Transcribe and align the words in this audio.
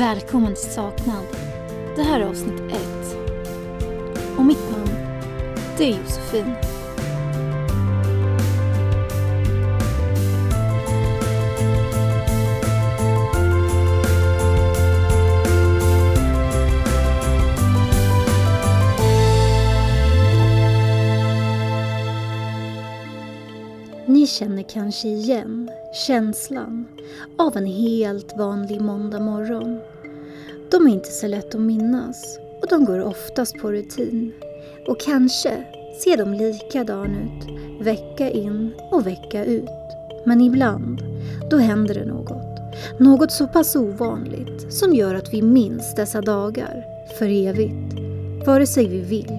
Välkommen 0.00 0.54
till 0.54 0.70
Saknad. 0.70 1.26
Det 1.96 2.02
här 2.02 2.20
är 2.20 2.24
avsnitt 2.24 2.60
ett. 2.60 3.16
Och 4.38 4.44
mitt 4.44 4.70
namn, 4.70 4.90
det 5.78 5.84
är 5.84 5.98
Josefin. 5.98 6.54
Ni 24.06 24.26
känner 24.26 24.62
kanske 24.62 25.08
igen 25.08 25.70
känslan 26.06 26.86
av 27.38 27.56
en 27.56 27.66
helt 27.66 28.36
vanlig 28.38 28.80
måndag 28.80 29.20
morgon. 29.20 29.80
De 30.70 30.86
är 30.86 30.90
inte 30.90 31.10
så 31.10 31.26
lätt 31.26 31.54
att 31.54 31.60
minnas 31.60 32.38
och 32.62 32.68
de 32.68 32.84
går 32.84 33.02
oftast 33.02 33.58
på 33.58 33.72
rutin. 33.72 34.32
Och 34.88 35.00
kanske 35.00 35.64
ser 36.04 36.16
de 36.16 36.34
likadan 36.34 37.06
ut 37.06 37.60
vecka 37.86 38.30
in 38.30 38.72
och 38.90 39.06
vecka 39.06 39.44
ut. 39.44 39.68
Men 40.24 40.40
ibland, 40.40 41.02
då 41.50 41.56
händer 41.56 41.94
det 41.94 42.04
något. 42.04 42.60
Något 42.98 43.32
så 43.32 43.46
pass 43.46 43.76
ovanligt 43.76 44.72
som 44.72 44.94
gör 44.94 45.14
att 45.14 45.34
vi 45.34 45.42
minns 45.42 45.94
dessa 45.94 46.20
dagar 46.20 46.84
för 47.18 47.48
evigt. 47.48 47.98
Vare 48.46 48.66
sig 48.66 48.88
vi 48.88 49.00
vill 49.00 49.38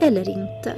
eller 0.00 0.28
inte. 0.28 0.72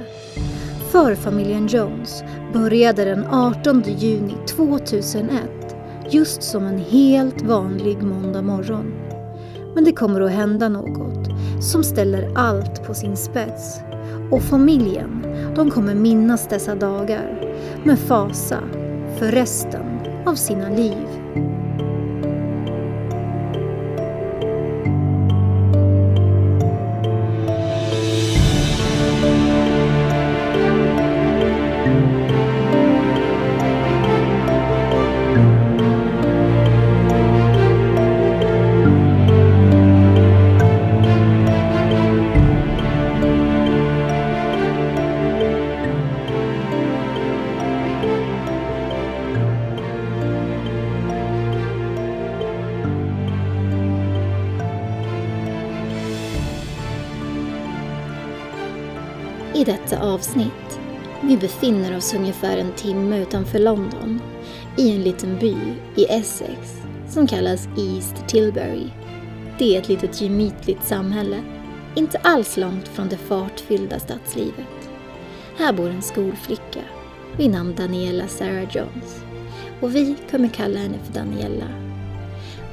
För 0.91 1.15
familjen 1.15 1.67
Jones 1.67 2.23
började 2.53 3.05
den 3.05 3.25
18 3.25 3.83
juni 3.97 4.35
2001 4.47 5.62
just 6.09 6.43
som 6.43 6.65
en 6.65 6.77
helt 6.77 7.41
vanlig 7.41 8.03
måndag 8.03 8.41
morgon. 8.41 8.93
Men 9.75 9.83
det 9.83 9.91
kommer 9.91 10.21
att 10.21 10.31
hända 10.31 10.69
något 10.69 11.27
som 11.61 11.83
ställer 11.83 12.31
allt 12.35 12.83
på 12.87 12.93
sin 12.93 13.17
spets. 13.17 13.79
Och 14.31 14.41
familjen, 14.41 15.25
de 15.55 15.71
kommer 15.71 15.95
minnas 15.95 16.47
dessa 16.47 16.75
dagar 16.75 17.55
med 17.83 17.99
fasa 17.99 18.59
för 19.17 19.31
resten 19.31 19.99
av 20.25 20.35
sina 20.35 20.69
liv. 20.69 21.07
Avsnitt, 60.23 60.79
vi 61.21 61.37
befinner 61.37 61.97
oss 61.97 62.13
ungefär 62.13 62.57
en 62.57 62.71
timme 62.71 63.21
utanför 63.21 63.59
London 63.59 64.21
i 64.77 64.95
en 64.95 65.03
liten 65.03 65.39
by 65.39 65.55
i 65.95 66.05
Essex 66.09 66.81
som 67.09 67.27
kallas 67.27 67.67
East 67.77 68.27
Tilbury. 68.27 68.87
Det 69.59 69.75
är 69.75 69.81
ett 69.81 69.89
litet 69.89 70.21
gemytligt 70.21 70.83
samhälle, 70.83 71.43
inte 71.95 72.17
alls 72.17 72.57
långt 72.57 72.87
från 72.87 73.09
det 73.09 73.17
fartfyllda 73.17 73.99
stadslivet. 73.99 74.89
Här 75.57 75.73
bor 75.73 75.89
en 75.89 76.01
skolflicka 76.01 76.81
vid 77.37 77.49
namn 77.49 77.75
Daniela 77.75 78.27
Sarah 78.27 78.75
Jones 78.75 79.23
och 79.81 79.95
vi 79.95 80.15
kommer 80.31 80.47
kalla 80.47 80.79
henne 80.79 80.97
för 81.05 81.13
Daniela. 81.13 81.67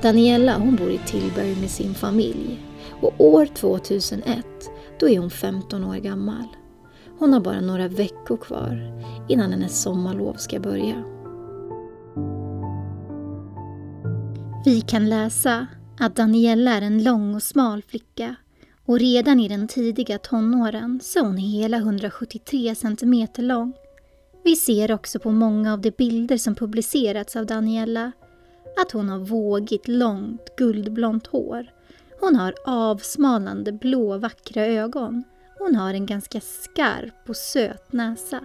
Daniela 0.02 0.58
hon 0.58 0.76
bor 0.76 0.90
i 0.90 0.98
Tilbury 0.98 1.56
med 1.56 1.70
sin 1.70 1.94
familj 1.94 2.58
och 3.00 3.14
år 3.18 3.46
2001 3.46 4.46
då 5.00 5.08
är 5.08 5.18
hon 5.18 5.30
15 5.30 5.84
år 5.84 5.96
gammal. 5.96 6.46
Hon 7.20 7.32
har 7.32 7.40
bara 7.40 7.60
några 7.60 7.88
veckor 7.88 8.36
kvar 8.36 9.02
innan 9.28 9.50
hennes 9.50 9.82
sommarlov 9.82 10.34
ska 10.34 10.60
börja. 10.60 11.04
Vi 14.64 14.80
kan 14.80 15.08
läsa 15.08 15.66
att 15.98 16.16
Daniela 16.16 16.70
är 16.70 16.82
en 16.82 17.04
lång 17.04 17.34
och 17.34 17.42
smal 17.42 17.82
flicka 17.82 18.36
och 18.86 18.98
redan 18.98 19.40
i 19.40 19.48
den 19.48 19.68
tidiga 19.68 20.18
tonåren 20.18 21.00
så 21.02 21.18
är 21.18 21.24
hon 21.24 21.36
hela 21.36 21.76
173 21.76 22.74
cm 22.74 23.26
lång. 23.36 23.72
Vi 24.44 24.56
ser 24.56 24.92
också 24.92 25.18
på 25.18 25.30
många 25.30 25.72
av 25.72 25.80
de 25.80 25.90
bilder 25.90 26.36
som 26.36 26.54
publicerats 26.54 27.36
av 27.36 27.46
Daniela 27.46 28.12
att 28.82 28.92
hon 28.92 29.08
har 29.08 29.18
vågigt 29.18 29.88
långt 29.88 30.56
guldblont 30.56 31.26
hår. 31.26 31.66
Hon 32.20 32.36
har 32.36 32.54
avsmalnande 32.66 33.72
blå 33.72 34.18
vackra 34.18 34.66
ögon 34.66 35.24
hon 35.60 35.76
har 35.76 35.94
en 35.94 36.06
ganska 36.06 36.40
skarp 36.40 37.28
och 37.28 37.36
söt 37.36 37.92
näsa. 37.92 38.40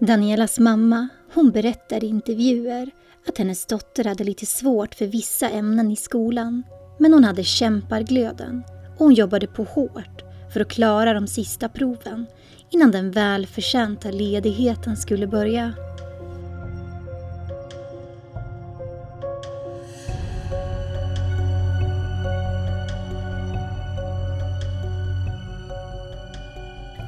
Danielas 0.00 0.58
mamma, 0.58 1.08
hon 1.34 1.50
berättar 1.50 2.04
i 2.04 2.06
intervjuer 2.06 2.90
att 3.28 3.38
hennes 3.38 3.66
dotter 3.66 4.04
hade 4.04 4.24
lite 4.24 4.46
svårt 4.46 4.94
för 4.94 5.06
vissa 5.06 5.48
ämnen 5.48 5.90
i 5.90 5.96
skolan. 5.96 6.62
Men 6.98 7.12
hon 7.12 7.24
hade 7.24 7.44
kämparglöden 7.44 8.62
och 8.94 9.04
hon 9.04 9.14
jobbade 9.14 9.46
på 9.46 9.64
hårt 9.64 10.22
för 10.52 10.60
att 10.60 10.68
klara 10.68 11.12
de 11.12 11.26
sista 11.26 11.68
proven 11.68 12.26
innan 12.70 12.90
den 12.90 13.10
välförtjänta 13.10 14.10
ledigheten 14.10 14.96
skulle 14.96 15.26
börja. 15.26 15.85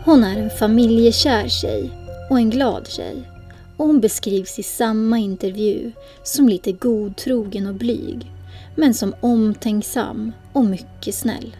Hon 0.09 0.25
är 0.25 0.37
en 0.37 0.51
familjekär 0.51 1.49
tjej 1.49 1.91
och 2.31 2.39
en 2.39 2.51
glad 2.51 2.89
tjej. 2.89 3.31
Och 3.77 3.87
hon 3.87 4.01
beskrivs 4.01 4.59
i 4.59 4.63
samma 4.63 5.19
intervju 5.19 5.93
som 6.23 6.49
lite 6.49 6.73
godtrogen 6.73 7.67
och 7.67 7.75
blyg, 7.75 8.33
men 8.75 8.95
som 8.95 9.15
omtänksam 9.21 10.33
och 10.53 10.65
mycket 10.65 11.15
snäll. 11.15 11.57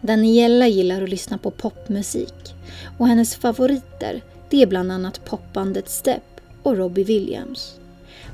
Daniela 0.00 0.68
gillar 0.68 1.02
att 1.02 1.08
lyssna 1.08 1.38
på 1.38 1.50
popmusik 1.50 2.54
och 2.98 3.08
hennes 3.08 3.36
favoriter 3.36 4.22
det 4.50 4.62
är 4.62 4.66
bland 4.66 4.92
annat 4.92 5.24
popbandet 5.24 5.88
Step 5.88 6.40
och 6.62 6.76
Robbie 6.76 7.04
Williams. 7.04 7.80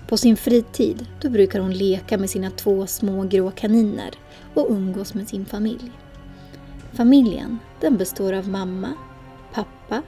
På 0.08 0.16
sin 0.16 0.36
fritid 0.36 1.06
då 1.20 1.30
brukar 1.30 1.60
hon 1.60 1.74
leka 1.74 2.18
med 2.18 2.30
sina 2.30 2.50
två 2.50 2.86
små 2.86 3.22
grå 3.22 3.50
kaniner 3.50 4.10
och 4.54 4.70
umgås 4.70 5.14
med 5.14 5.28
sin 5.28 5.46
familj. 5.46 5.92
Familjen 6.92 7.58
den 7.80 7.96
består 7.96 8.32
av 8.32 8.48
mamma, 8.48 8.94
pappa, 9.54 10.02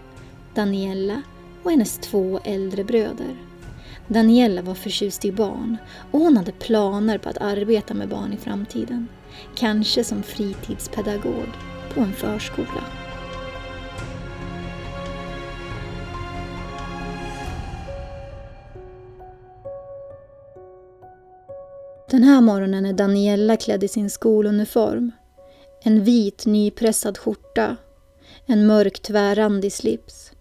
Daniela 0.55 1.23
och 1.63 1.71
hennes 1.71 1.99
två 1.99 2.41
äldre 2.45 2.85
bröder. 2.85 3.37
Daniela 4.09 4.63
var 4.63 4.75
förtjust 4.75 5.25
i 5.25 5.33
barn 5.33 5.77
och 6.11 6.21
hon 6.21 6.37
hade 6.37 6.53
planer 6.53 7.19
på 7.19 7.29
att 7.29 7.39
arbeta 7.39 7.95
med 7.95 8.09
barn 8.09 8.33
i 8.33 8.37
framtiden. 8.37 9.09
Kanske 9.55 10.05
som 10.05 10.23
fritidspedagog 10.23 11.49
på 11.95 12.01
en 12.01 12.13
förskola. 12.13 12.85
Den 22.11 22.23
här 22.23 22.41
morgonen 22.41 22.87
är 22.87 22.93
Daniela 22.93 23.57
klädd 23.57 23.85
i 23.85 23.89
sin 23.89 24.11
skoluniform. 24.11 25.13
En 25.83 26.05
vit 26.05 26.47
nypressad 26.47 27.19
skjorta 27.19 27.77
en 28.47 28.67
mörk 28.67 29.03
tvärrandig 29.03 29.73
slips, 29.73 30.33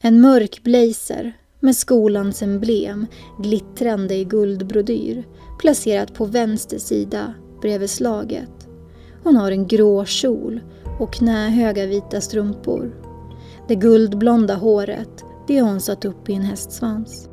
en 0.00 0.20
mörk 0.20 0.62
blazer 0.62 1.32
med 1.60 1.76
skolans 1.76 2.42
emblem 2.42 3.06
glittrande 3.38 4.14
i 4.14 4.24
guldbrodyr 4.24 5.24
placerat 5.58 6.14
på 6.14 6.24
vänster 6.24 6.78
sida 6.78 7.34
bredvid 7.60 7.90
slaget. 7.90 8.68
Hon 9.22 9.36
har 9.36 9.50
en 9.50 9.66
grå 9.66 10.04
kjol 10.04 10.60
och 11.00 11.12
knähöga 11.12 11.86
vita 11.86 12.20
strumpor. 12.20 12.94
Det 13.68 13.74
guldblonda 13.74 14.54
håret, 14.54 15.24
det 15.46 15.58
har 15.58 15.68
hon 15.68 15.80
satt 15.80 16.04
upp 16.04 16.28
i 16.28 16.34
en 16.34 16.42
hästsvans. 16.42 17.28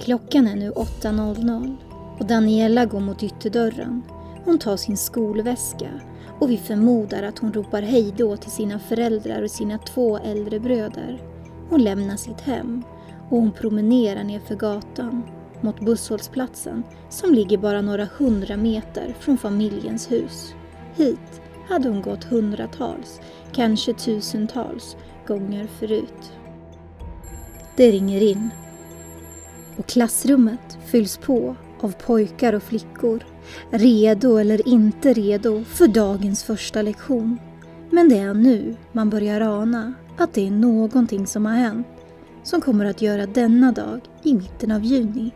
Klockan 0.00 0.46
är 0.46 0.56
nu 0.56 0.70
8.00 0.70 1.76
och 2.18 2.26
Daniela 2.26 2.84
går 2.84 3.00
mot 3.00 3.22
ytterdörren. 3.22 4.02
Hon 4.44 4.58
tar 4.58 4.76
sin 4.76 4.96
skolväska 4.96 5.90
och 6.38 6.50
vi 6.50 6.58
förmodar 6.58 7.22
att 7.22 7.38
hon 7.38 7.52
ropar 7.52 7.82
hejdå 7.82 8.36
till 8.36 8.50
sina 8.50 8.78
föräldrar 8.78 9.42
och 9.42 9.50
sina 9.50 9.78
två 9.78 10.18
äldre 10.18 10.60
bröder. 10.60 11.22
Hon 11.70 11.82
lämnar 11.82 12.16
sitt 12.16 12.40
hem 12.40 12.82
och 13.30 13.38
hon 13.38 13.52
promenerar 13.52 14.24
nerför 14.24 14.54
gatan. 14.54 15.22
mot 15.60 15.80
busshållplatsen 15.80 16.82
som 17.08 17.34
ligger 17.34 17.58
bara 17.58 17.80
några 17.80 18.08
hundra 18.16 18.56
meter 18.56 19.14
från 19.20 19.38
familjens 19.38 20.10
hus. 20.10 20.54
Hit 20.96 21.40
hade 21.68 21.88
hon 21.88 22.02
gått 22.02 22.24
hundratals, 22.24 23.20
kanske 23.52 23.92
tusentals 23.92 24.96
gånger 25.26 25.66
förut. 25.66 26.32
Det 27.76 27.90
ringer 27.90 28.20
in 28.22 28.50
och 29.76 29.86
klassrummet 29.86 30.78
fylls 30.86 31.16
på 31.16 31.56
av 31.80 31.92
pojkar 31.92 32.52
och 32.52 32.62
flickor, 32.62 33.24
redo 33.70 34.36
eller 34.36 34.68
inte 34.68 35.12
redo 35.12 35.64
för 35.64 35.88
dagens 35.88 36.44
första 36.44 36.82
lektion. 36.82 37.38
Men 37.90 38.08
det 38.08 38.18
är 38.18 38.34
nu 38.34 38.76
man 38.92 39.10
börjar 39.10 39.40
ana 39.40 39.94
att 40.16 40.34
det 40.34 40.46
är 40.46 40.50
någonting 40.50 41.26
som 41.26 41.46
har 41.46 41.54
hänt 41.54 41.86
som 42.42 42.60
kommer 42.60 42.84
att 42.84 43.02
göra 43.02 43.26
denna 43.26 43.72
dag 43.72 44.00
i 44.22 44.34
mitten 44.34 44.72
av 44.72 44.84
juni 44.84 45.30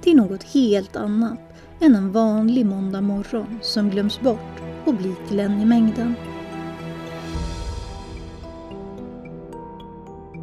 till 0.00 0.16
något 0.16 0.42
helt 0.42 0.96
annat 0.96 1.38
än 1.80 1.94
en 1.94 2.12
vanlig 2.12 2.66
måndag 2.66 3.00
morgon 3.00 3.58
som 3.62 3.90
glöms 3.90 4.20
bort 4.20 4.62
och 4.84 4.94
blir 4.94 5.28
till 5.28 5.40
en 5.40 5.60
i 5.60 5.64
mängden. 5.64 6.14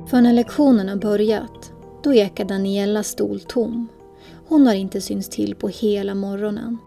För 0.07 0.21
när 0.21 0.33
lektionen 0.33 0.89
har 0.89 0.95
börjat, 0.95 1.71
då 2.03 2.13
ekar 2.13 2.45
Danielas 2.45 3.07
stol 3.07 3.39
tom. 3.39 3.88
Hon 4.51 4.68
har 4.68 4.74
inte 4.74 5.01
synts 5.01 5.30
till 5.30 5.56
på 5.56 5.68
hela 5.68 6.15
morgonen. 6.15 6.77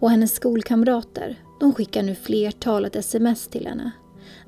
Och 0.00 0.10
hennes 0.10 0.34
skolkamrater, 0.34 1.42
de 1.60 1.74
skickar 1.74 2.02
nu 2.02 2.14
flertalet 2.14 2.96
sms 2.96 3.48
till 3.48 3.66
henne. 3.66 3.90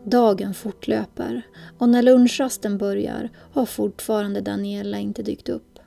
Dagen 0.04 0.54
fortlöper 0.54 1.42
och 1.78 1.88
när 1.88 2.02
lunchrasten 2.02 2.78
börjar 2.78 3.30
har 3.52 3.66
fortfarande 3.66 4.40
Daniela 4.40 4.98
inte 4.98 5.22
dykt 5.22 5.48
upp. 5.48 5.78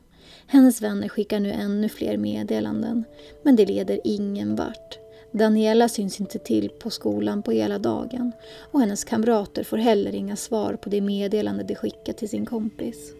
Hennes 0.48 0.82
vänner 0.82 1.10
skickar 1.10 1.40
nu 1.40 1.52
ännu 1.52 1.90
fler 1.90 2.18
meddelanden, 2.18 3.04
men 3.44 3.56
det 3.56 3.66
leder 3.66 4.02
ingen 4.04 4.56
vart. 4.56 5.00
Daniela 5.32 5.90
syns 5.90 6.20
inte 6.20 6.40
till 6.40 6.70
på 6.70 6.90
skolan 6.90 7.44
på 7.44 7.52
hela 7.52 7.80
dagen 7.80 8.32
och 8.72 8.80
hennes 8.80 9.04
kamrater 9.04 9.64
får 9.64 9.78
heller 9.78 10.16
inga 10.16 10.36
svar 10.36 10.74
på 10.74 10.90
det 10.90 11.02
meddelande 11.02 11.64
de 11.64 11.76
skickat 11.76 12.18
till 12.18 12.30
sin 12.30 12.46
kompis. 12.46 13.14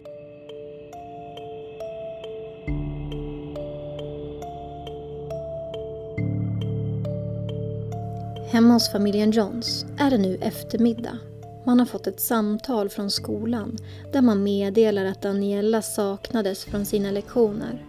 Hemma 8.52 8.74
hos 8.74 8.92
familjen 8.92 9.30
Johns 9.30 9.86
är 9.98 10.10
det 10.10 10.18
nu 10.18 10.36
eftermiddag. 10.40 11.18
Man 11.66 11.78
har 11.78 11.86
fått 11.86 12.06
ett 12.06 12.20
samtal 12.20 12.88
från 12.88 13.10
skolan 13.10 13.76
där 14.12 14.22
man 14.22 14.42
meddelar 14.42 15.04
att 15.04 15.22
Daniella 15.22 15.82
saknades 15.82 16.64
från 16.64 16.84
sina 16.84 17.10
lektioner. 17.10 17.86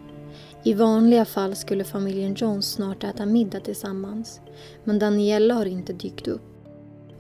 I 0.63 0.73
vanliga 0.73 1.25
fall 1.25 1.55
skulle 1.55 1.83
familjen 1.83 2.33
Jones 2.33 2.71
snart 2.71 3.03
äta 3.03 3.25
middag 3.25 3.59
tillsammans. 3.59 4.41
Men 4.83 4.99
Daniella 4.99 5.53
har 5.53 5.65
inte 5.65 5.93
dykt 5.93 6.27
upp. 6.27 6.41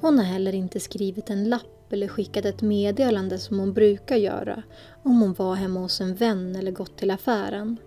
Hon 0.01 0.17
har 0.17 0.25
heller 0.25 0.55
inte 0.55 0.79
skrivit 0.79 1.29
en 1.29 1.49
lapp 1.49 1.93
eller 1.93 2.07
skickat 2.07 2.45
ett 2.45 2.61
meddelande 2.61 3.39
som 3.39 3.59
hon 3.59 3.73
brukar 3.73 4.15
göra 4.15 4.63
om 5.03 5.21
hon 5.21 5.33
var 5.33 5.55
hemma 5.55 5.79
hos 5.79 6.01
en 6.01 6.15
vän 6.15 6.55
eller 6.55 6.71
gått 6.71 6.97
till 6.97 7.11
affären. 7.11 7.77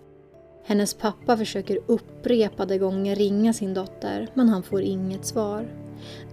Hennes 0.67 0.93
pappa 0.93 1.37
försöker 1.37 1.79
upprepade 1.85 2.77
gånger 2.77 3.15
ringa 3.15 3.53
sin 3.53 3.73
dotter 3.73 4.27
men 4.33 4.49
han 4.49 4.63
får 4.63 4.81
inget 4.81 5.25
svar. 5.25 5.67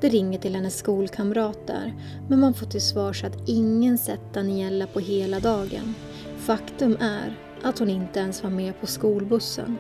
Det 0.01 0.09
ringer 0.09 0.39
till 0.39 0.55
hennes 0.55 0.79
skolkamrater 0.79 1.95
men 2.29 2.41
man 2.41 2.55
får 2.55 2.67
till 2.67 2.81
svars 2.81 3.25
att 3.25 3.49
ingen 3.49 3.99
sett 3.99 4.35
Daniela 4.35 4.87
på 4.87 5.01
hela 5.01 5.41
dagen. 5.41 5.95
Faktum 6.39 6.97
är 7.01 7.39
att 7.63 7.79
hon 7.79 7.91
inte 7.91 8.21
ens 8.21 8.43
var 8.43 8.51
med 8.51 8.81
på 8.81 8.87
skolbussen. 8.87 9.77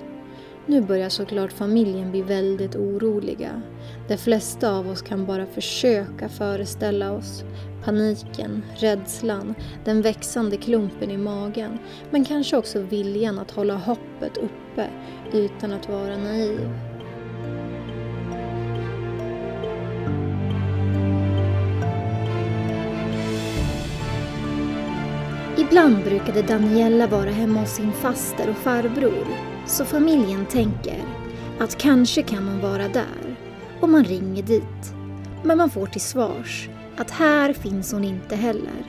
Nu 0.66 0.80
börjar 0.80 1.08
såklart 1.08 1.52
familjen 1.52 2.10
bli 2.10 2.22
väldigt 2.22 2.76
oroliga. 2.76 3.62
De 4.08 4.16
flesta 4.16 4.72
av 4.72 4.88
oss 4.90 5.02
kan 5.02 5.26
bara 5.26 5.46
försöka 5.46 6.28
föreställa 6.28 7.12
oss 7.12 7.44
paniken, 7.84 8.62
rädslan, 8.76 9.54
den 9.84 10.02
växande 10.02 10.56
klumpen 10.56 11.10
i 11.10 11.16
magen 11.16 11.78
men 12.10 12.24
kanske 12.24 12.56
också 12.56 12.80
viljan 12.80 13.38
att 13.38 13.50
hålla 13.50 13.74
hoppet 13.74 14.36
uppe 14.36 14.86
utan 15.32 15.72
att 15.72 15.88
vara 15.88 16.16
naiv. 16.16 16.70
Ibland 25.58 26.04
brukade 26.04 26.42
Daniella 26.42 27.06
vara 27.06 27.30
hemma 27.30 27.60
hos 27.60 27.70
sin 27.70 27.92
faster 27.92 28.50
och 28.50 28.56
farbror 28.56 29.51
så 29.66 29.84
familjen 29.84 30.46
tänker 30.46 31.04
att 31.58 31.78
kanske 31.78 32.22
kan 32.22 32.48
hon 32.48 32.60
vara 32.60 32.88
där 32.88 33.36
och 33.80 33.88
man 33.88 34.04
ringer 34.04 34.42
dit. 34.42 34.94
Men 35.42 35.58
man 35.58 35.70
får 35.70 35.86
till 35.86 36.00
svars 36.00 36.68
att 36.96 37.10
här 37.10 37.52
finns 37.52 37.92
hon 37.92 38.04
inte 38.04 38.36
heller. 38.36 38.86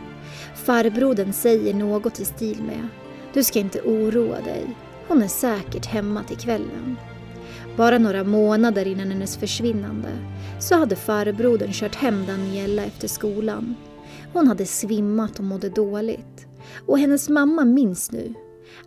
Farbrodern 0.56 1.34
säger 1.34 1.74
något 1.74 2.20
i 2.20 2.26
stil 2.26 2.64
med 2.64 2.88
Du 3.34 3.44
ska 3.44 3.60
inte 3.60 3.82
oroa 3.82 4.42
dig, 4.42 4.76
hon 5.08 5.22
är 5.22 5.28
säkert 5.28 5.86
hemma 5.86 6.24
till 6.24 6.38
kvällen. 6.38 6.98
Bara 7.78 7.98
några 7.98 8.24
månader 8.24 8.88
innan 8.88 9.12
hennes 9.12 9.38
försvinnande 9.38 10.10
så 10.60 10.76
hade 10.76 10.96
farbrodern 10.96 11.72
kört 11.72 11.96
hem 11.96 12.26
Daniella 12.26 12.84
efter 12.84 13.08
skolan. 13.08 13.76
Hon 14.34 14.48
hade 14.48 14.66
svimmat 14.66 15.40
och 15.40 15.46
mådde 15.46 15.70
dåligt. 15.70 16.48
Och 16.86 17.00
hennes 17.00 17.30
mamma 17.30 17.66
minns 17.66 18.12
nu 18.12 18.34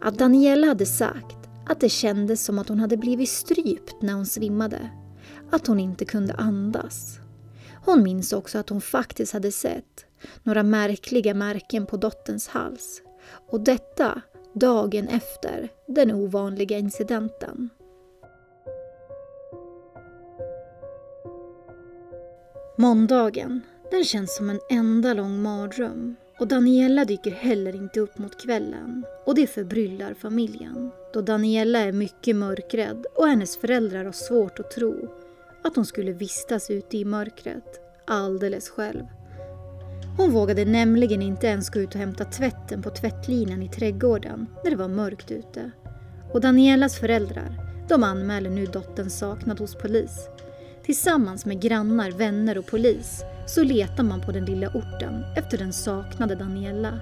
att 0.00 0.19
Daniela 0.19 0.67
hade 0.67 0.87
sagt 0.87 1.45
att 1.67 1.81
det 1.81 1.89
kändes 1.89 2.45
som 2.45 2.59
att 2.59 2.69
hon 2.69 2.81
hade 2.81 2.97
blivit 2.97 3.29
strypt 3.29 4.03
när 4.03 4.13
hon 4.13 4.27
svimmade. 4.27 4.91
Att 5.51 5.67
hon 5.67 5.81
inte 5.81 6.05
kunde 6.05 6.35
andas. 6.35 7.19
Hon 7.85 8.03
minns 8.03 8.33
också 8.33 8.59
att 8.59 8.69
hon 8.69 8.81
faktiskt 8.81 9.33
hade 9.33 9.53
sett 9.53 10.07
några 10.43 10.63
märkliga 10.63 11.35
märken 11.35 11.87
på 11.87 11.97
dotterns 11.97 12.49
hals. 12.49 13.03
Och 13.51 13.61
detta 13.61 14.23
dagen 14.55 15.09
efter 15.09 15.69
den 15.87 16.13
ovanliga 16.13 16.79
incidenten. 16.79 17.71
Måndagen, 22.79 23.61
den 23.91 24.05
känns 24.05 24.37
som 24.37 24.51
en 24.51 24.61
enda 24.71 25.15
lång 25.15 25.43
mardröm. 25.43 26.17
Och 26.38 26.49
Daniela 26.49 27.05
dyker 27.05 27.31
heller 27.31 27.75
inte 27.75 28.00
upp 28.00 28.19
mot 28.19 28.43
kvällen. 28.43 29.05
Och 29.27 29.35
det 29.35 29.47
förbryllar 29.47 30.15
familjen. 30.15 30.91
Då 31.12 31.21
Daniela 31.21 31.79
är 31.79 31.93
mycket 31.93 32.37
mörkrädd 32.37 33.06
och 33.15 33.29
hennes 33.29 33.56
föräldrar 33.56 34.05
har 34.05 34.12
svårt 34.12 34.61
att 34.61 34.71
tro 34.71 35.08
att 35.65 35.77
hon 35.77 35.87
skulle 35.87 36.13
vistas 36.13 36.70
ute 36.70 36.96
i 36.96 37.05
mörkret, 37.05 37.81
alldeles 38.06 38.69
själv. 38.69 39.05
Hon 40.17 40.31
vågade 40.31 40.65
nämligen 40.65 41.22
inte 41.22 41.46
ens 41.46 41.70
gå 41.70 41.81
ut 41.81 41.94
och 41.94 42.01
hämta 42.01 42.25
tvätten 42.25 42.82
på 42.82 42.91
tvättlinan 42.91 43.63
i 43.63 43.69
trädgården 43.69 44.46
när 44.65 44.70
det 44.70 44.77
var 44.77 44.89
mörkt 44.89 45.31
ute. 45.31 45.70
Och 46.32 46.41
Danielas 46.41 46.99
föräldrar, 46.99 47.56
de 47.89 48.03
anmäler 48.03 48.51
nu 48.51 48.67
dotterns 48.67 49.19
saknad 49.19 49.60
hos 49.60 49.75
polis. 49.75 50.29
Tillsammans 50.86 51.46
med 51.46 51.60
grannar, 51.60 52.10
vänner 52.10 52.58
och 52.58 52.66
polis 52.66 53.24
så 53.46 53.62
letar 53.62 54.02
man 54.02 54.20
på 54.20 54.32
den 54.32 54.44
lilla 54.44 54.69
orten 54.69 55.24
efter 55.36 55.58
den 55.58 55.72
saknade 55.72 56.34
Daniela. 56.34 56.98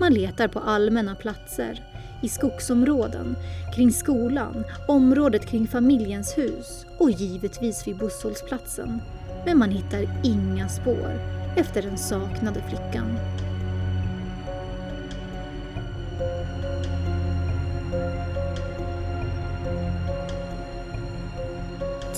Man 0.00 0.14
letar 0.14 0.48
på 0.48 0.58
allmänna 0.58 1.14
platser, 1.14 1.82
i 2.22 2.28
skogsområden, 2.28 3.36
kring 3.74 3.92
skolan, 3.92 4.64
området 4.88 5.46
kring 5.46 5.66
familjens 5.66 6.38
hus 6.38 6.86
och 6.98 7.10
givetvis 7.10 7.88
vid 7.88 7.98
busshållplatsen. 7.98 9.00
Men 9.46 9.58
man 9.58 9.70
hittar 9.70 10.20
inga 10.24 10.68
spår 10.68 11.20
efter 11.56 11.82
den 11.82 11.98
saknade 11.98 12.62
flickan. 12.68 13.18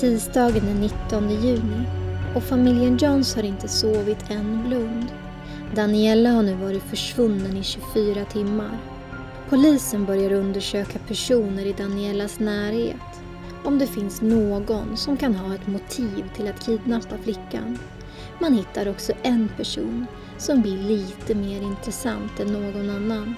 Tisdagen 0.00 0.66
den 0.66 0.80
19 0.80 1.30
juni 1.30 1.82
och 2.34 2.42
familjen 2.42 2.96
Johns 2.96 3.36
har 3.36 3.42
inte 3.42 3.68
sovit 3.68 4.30
en 4.30 4.68
blund. 4.68 5.06
Daniela 5.74 6.30
har 6.30 6.42
nu 6.42 6.54
varit 6.54 6.82
försvunnen 6.82 7.56
i 7.56 7.62
24 7.62 8.24
timmar. 8.24 8.78
Polisen 9.48 10.04
börjar 10.04 10.32
undersöka 10.32 10.98
personer 10.98 11.66
i 11.66 11.72
Danielas 11.72 12.38
närhet. 12.38 13.20
Om 13.64 13.78
det 13.78 13.86
finns 13.86 14.22
någon 14.22 14.96
som 14.96 15.16
kan 15.16 15.34
ha 15.34 15.54
ett 15.54 15.66
motiv 15.66 16.24
till 16.36 16.48
att 16.48 16.66
kidnappa 16.66 17.18
flickan. 17.22 17.78
Man 18.40 18.54
hittar 18.54 18.88
också 18.88 19.12
en 19.22 19.48
person 19.56 20.06
som 20.38 20.62
blir 20.62 20.78
lite 20.78 21.34
mer 21.34 21.62
intressant 21.62 22.40
än 22.40 22.52
någon 22.52 22.90
annan. 22.90 23.34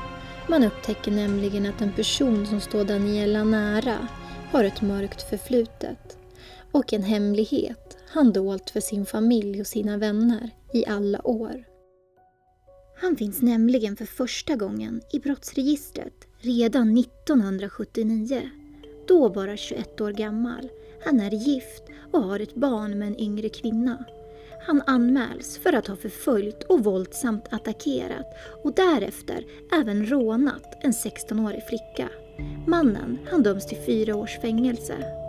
Man 0.48 0.64
upptäcker 0.64 1.10
nämligen 1.10 1.66
att 1.66 1.80
en 1.80 1.92
person 1.92 2.46
som 2.46 2.60
står 2.60 2.84
Daniela 2.84 3.44
nära 3.44 4.08
har 4.52 4.64
ett 4.64 4.82
mörkt 4.82 5.30
förflutet 5.30 6.17
och 6.72 6.92
en 6.92 7.02
hemlighet 7.02 7.98
han 8.08 8.32
dolt 8.32 8.70
för 8.70 8.80
sin 8.80 9.06
familj 9.06 9.60
och 9.60 9.66
sina 9.66 9.96
vänner 9.96 10.50
i 10.72 10.86
alla 10.86 11.26
år. 11.26 11.64
Han 13.00 13.16
finns 13.16 13.42
nämligen 13.42 13.96
för 13.96 14.04
första 14.04 14.56
gången 14.56 15.00
i 15.12 15.18
brottsregistret 15.18 16.14
redan 16.38 16.98
1979. 16.98 18.50
Då 19.08 19.28
bara 19.28 19.56
21 19.56 20.00
år 20.00 20.12
gammal. 20.12 20.68
Han 21.04 21.20
är 21.20 21.30
gift 21.30 21.82
och 22.12 22.22
har 22.22 22.40
ett 22.40 22.54
barn 22.54 22.98
med 22.98 23.08
en 23.08 23.20
yngre 23.20 23.48
kvinna. 23.48 24.04
Han 24.66 24.82
anmäls 24.86 25.58
för 25.58 25.72
att 25.72 25.86
ha 25.86 25.96
förföljt 25.96 26.62
och 26.62 26.84
våldsamt 26.84 27.44
attackerat 27.50 28.26
och 28.64 28.74
därefter 28.74 29.44
även 29.80 30.06
rånat 30.06 30.78
en 30.80 30.92
16-årig 30.92 31.62
flicka. 31.68 32.08
Mannen 32.66 33.18
han 33.30 33.42
döms 33.42 33.66
till 33.66 33.78
fyra 33.86 34.16
års 34.16 34.38
fängelse. 34.40 35.27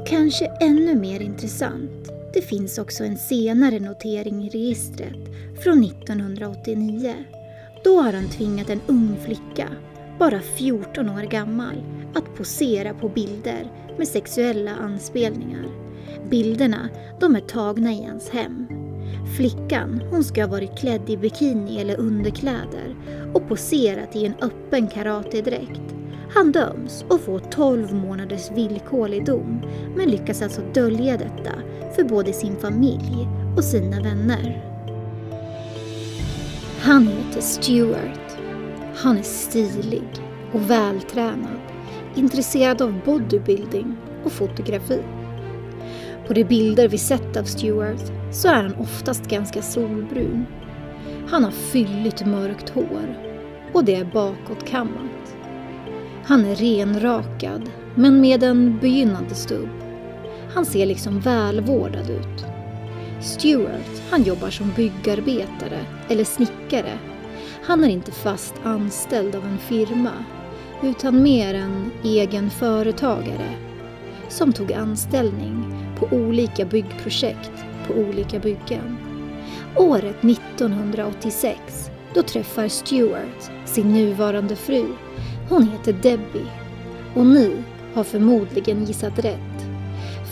Och 0.00 0.06
kanske 0.06 0.46
ännu 0.60 0.94
mer 0.94 1.20
intressant, 1.20 2.12
det 2.34 2.42
finns 2.42 2.78
också 2.78 3.04
en 3.04 3.18
senare 3.18 3.80
notering 3.80 4.44
i 4.44 4.48
registret 4.48 5.18
från 5.64 5.84
1989. 5.84 7.14
Då 7.84 8.00
har 8.00 8.12
han 8.12 8.28
tvingat 8.28 8.70
en 8.70 8.80
ung 8.86 9.16
flicka, 9.24 9.68
bara 10.18 10.40
14 10.40 11.08
år 11.08 11.22
gammal, 11.22 11.82
att 12.14 12.34
posera 12.36 12.94
på 12.94 13.08
bilder 13.08 13.72
med 13.98 14.08
sexuella 14.08 14.70
anspelningar. 14.74 15.66
Bilderna, 16.30 16.88
de 17.20 17.36
är 17.36 17.40
tagna 17.40 17.92
i 17.92 18.04
hans 18.04 18.30
hem. 18.30 18.66
Flickan, 19.36 20.02
hon 20.10 20.24
ska 20.24 20.42
ha 20.42 20.50
varit 20.50 20.78
klädd 20.78 21.10
i 21.10 21.16
bikini 21.16 21.80
eller 21.80 22.00
underkläder 22.00 22.96
och 23.34 23.48
poserat 23.48 24.16
i 24.16 24.26
en 24.26 24.34
öppen 24.40 24.88
karatedräkt. 24.88 25.99
Han 26.34 26.52
döms 26.52 27.04
och 27.08 27.20
får 27.20 27.38
12 27.38 27.94
månaders 27.94 28.50
villkorlig 28.50 29.24
dom 29.24 29.62
men 29.96 30.10
lyckas 30.10 30.42
alltså 30.42 30.60
dölja 30.74 31.16
detta 31.16 31.52
för 31.96 32.04
både 32.04 32.32
sin 32.32 32.56
familj 32.56 33.28
och 33.56 33.64
sina 33.64 34.00
vänner. 34.00 34.64
Han 36.80 37.06
heter 37.06 37.40
Stewart. 37.40 38.36
Han 38.96 39.18
är 39.18 39.22
stilig 39.22 40.08
och 40.52 40.70
vältränad, 40.70 41.60
intresserad 42.14 42.82
av 42.82 43.00
bodybuilding 43.04 43.96
och 44.24 44.32
fotografi. 44.32 45.02
På 46.26 46.32
de 46.32 46.44
bilder 46.44 46.88
vi 46.88 46.98
sett 46.98 47.36
av 47.36 47.44
Stewart 47.44 48.12
så 48.32 48.48
är 48.48 48.62
han 48.62 48.74
oftast 48.74 49.26
ganska 49.26 49.62
solbrun. 49.62 50.46
Han 51.28 51.44
har 51.44 51.50
fylligt 51.50 52.26
mörkt 52.26 52.68
hår 52.68 53.18
och 53.72 53.84
det 53.84 53.94
är 53.94 54.04
bakåtkammat. 54.04 55.19
Han 56.30 56.44
är 56.44 56.54
renrakad 56.54 57.70
men 57.94 58.20
med 58.20 58.42
en 58.42 58.78
begynnande 58.78 59.34
stubb. 59.34 59.68
Han 60.54 60.66
ser 60.66 60.86
liksom 60.86 61.20
välvårdad 61.20 62.10
ut. 62.10 62.44
Stewart, 63.20 64.02
han 64.10 64.22
jobbar 64.22 64.50
som 64.50 64.72
byggarbetare 64.76 65.86
eller 66.08 66.24
snickare. 66.24 66.98
Han 67.62 67.84
är 67.84 67.88
inte 67.88 68.12
fast 68.12 68.54
anställd 68.64 69.34
av 69.34 69.44
en 69.44 69.58
firma 69.58 70.12
utan 70.82 71.22
mer 71.22 71.54
en 71.54 71.90
egen 72.04 72.50
företagare 72.50 73.54
som 74.28 74.52
tog 74.52 74.72
anställning 74.72 75.74
på 75.98 76.16
olika 76.16 76.64
byggprojekt 76.64 77.52
på 77.86 77.94
olika 77.94 78.38
byggen. 78.38 78.96
Året 79.76 80.24
1986 80.24 81.90
då 82.14 82.22
träffar 82.22 82.68
Stewart 82.68 83.50
sin 83.66 83.92
nuvarande 83.92 84.56
fru. 84.56 84.84
Hon 85.50 85.62
heter 85.62 85.92
Debbie 85.92 86.50
och 87.14 87.26
ni 87.26 87.62
har 87.94 88.04
förmodligen 88.04 88.84
gissat 88.84 89.18
rätt. 89.18 89.66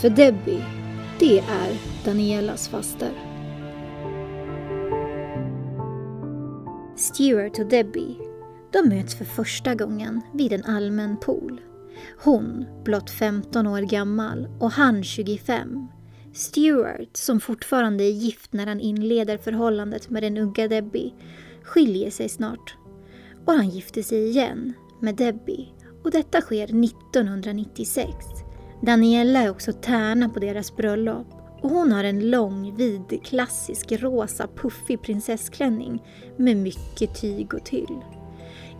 För 0.01 0.09
Debbie, 0.09 0.63
det 1.19 1.39
är 1.39 1.77
Danielas 2.05 2.67
faster. 2.67 3.11
Stewart 6.95 7.59
och 7.59 7.65
Debbie, 7.65 8.17
de 8.71 8.89
möts 8.89 9.15
för 9.15 9.25
första 9.25 9.75
gången 9.75 10.21
vid 10.33 10.53
en 10.53 10.63
allmän 10.63 11.17
pool. 11.17 11.61
Hon 12.23 12.65
blott 12.83 13.09
15 13.09 13.67
år 13.67 13.81
gammal 13.81 14.47
och 14.59 14.71
han 14.71 15.03
25. 15.03 15.87
Stewart, 16.33 17.17
som 17.17 17.39
fortfarande 17.39 18.03
är 18.03 18.11
gift 18.11 18.53
när 18.53 18.67
han 18.67 18.79
inleder 18.79 19.37
förhållandet 19.37 20.09
med 20.09 20.23
den 20.23 20.37
unga 20.37 20.67
Debbie, 20.67 21.13
skiljer 21.63 22.09
sig 22.09 22.29
snart. 22.29 22.75
Och 23.45 23.53
han 23.53 23.69
gifter 23.69 24.01
sig 24.01 24.29
igen 24.29 24.73
med 24.99 25.15
Debbie 25.15 25.67
och 26.03 26.11
detta 26.11 26.41
sker 26.41 26.63
1996. 26.63 28.09
Daniela 28.81 29.39
är 29.39 29.49
också 29.49 29.73
tärna 29.73 30.29
på 30.29 30.39
deras 30.39 30.75
bröllop 30.75 31.27
och 31.61 31.69
hon 31.69 31.91
har 31.91 32.03
en 32.03 32.29
lång, 32.29 32.75
vid, 32.75 33.23
klassisk 33.23 33.91
rosa 33.91 34.47
puffig 34.55 35.01
prinsessklänning 35.01 36.03
med 36.37 36.57
mycket 36.57 37.21
tyg 37.21 37.53
och 37.53 37.65
tyll. 37.65 38.03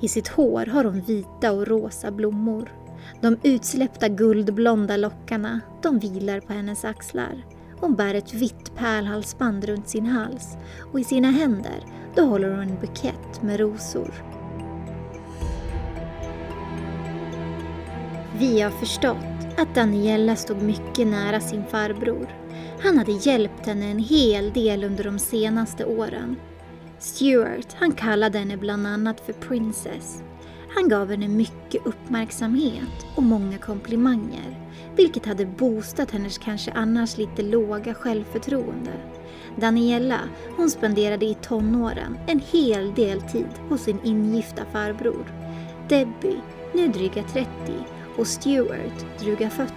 I 0.02 0.08
sitt 0.08 0.28
hår 0.28 0.66
har 0.66 0.84
hon 0.84 1.02
vita 1.02 1.52
och 1.52 1.68
rosa 1.68 2.12
blommor. 2.12 2.74
De 3.22 3.38
utsläppta 3.44 4.08
guldblonda 4.08 4.98
lockarna, 4.98 5.60
de 5.82 6.00
vilar 6.00 6.40
på 6.40 6.54
hennes 6.54 6.86
axlar. 6.86 7.46
Hon 7.80 7.96
bär 7.96 8.14
ett 8.14 8.34
vitt 8.34 8.76
pärlhalsband 8.76 9.66
runt 9.66 9.90
sin 9.90 10.06
hals 10.06 10.58
och 10.92 11.00
i 11.00 11.04
sina 11.04 11.32
händer, 11.32 11.86
då 12.16 12.22
håller 12.22 12.50
hon 12.50 12.60
en 12.60 12.80
bukett 12.80 13.42
med 13.42 13.60
rosor. 13.60 14.39
Vi 18.40 18.62
har 18.62 18.72
förstått 18.72 19.58
att 19.58 19.76
Daniela 19.76 20.36
stod 20.36 20.62
mycket 20.62 21.08
nära 21.08 21.40
sin 21.40 21.64
farbror. 21.66 22.28
Han 22.84 22.98
hade 22.98 23.12
hjälpt 23.12 23.66
henne 23.66 23.86
en 23.86 24.00
hel 24.00 24.54
del 24.54 24.84
under 24.84 25.04
de 25.04 25.20
senaste 25.20 25.86
åren. 25.86 26.36
Stuart, 27.00 27.68
han 27.74 27.92
kallade 27.92 28.40
henne 28.40 28.58
bland 28.58 28.88
annat 28.88 29.22
för 29.26 29.34
Princess. 29.34 30.24
Han 30.76 30.90
gav 30.90 31.10
henne 31.12 31.28
mycket 31.28 31.86
uppmärksamhet 31.88 33.06
och 33.16 33.24
många 33.24 33.58
komplimanger, 33.58 34.70
vilket 34.96 35.26
hade 35.26 35.46
boostat 35.46 36.12
hennes 36.12 36.38
kanske 36.38 36.72
annars 36.72 37.18
lite 37.18 37.42
låga 37.42 37.94
självförtroende. 37.94 38.94
Daniela, 39.56 40.20
hon 40.58 40.70
spenderade 40.70 41.26
i 41.26 41.34
tonåren 41.34 42.18
en 42.28 42.42
hel 42.52 42.94
del 42.94 43.22
tid 43.22 43.50
hos 43.70 43.82
sin 43.82 44.00
ingifta 44.04 44.66
farbror. 44.72 45.26
Debbie, 45.90 46.42
nu 46.74 46.88
dryga 46.88 47.24
30, 47.24 47.48
och 48.18 48.28
Stuart, 48.28 49.20
dryga 49.20 49.50
40, 49.50 49.72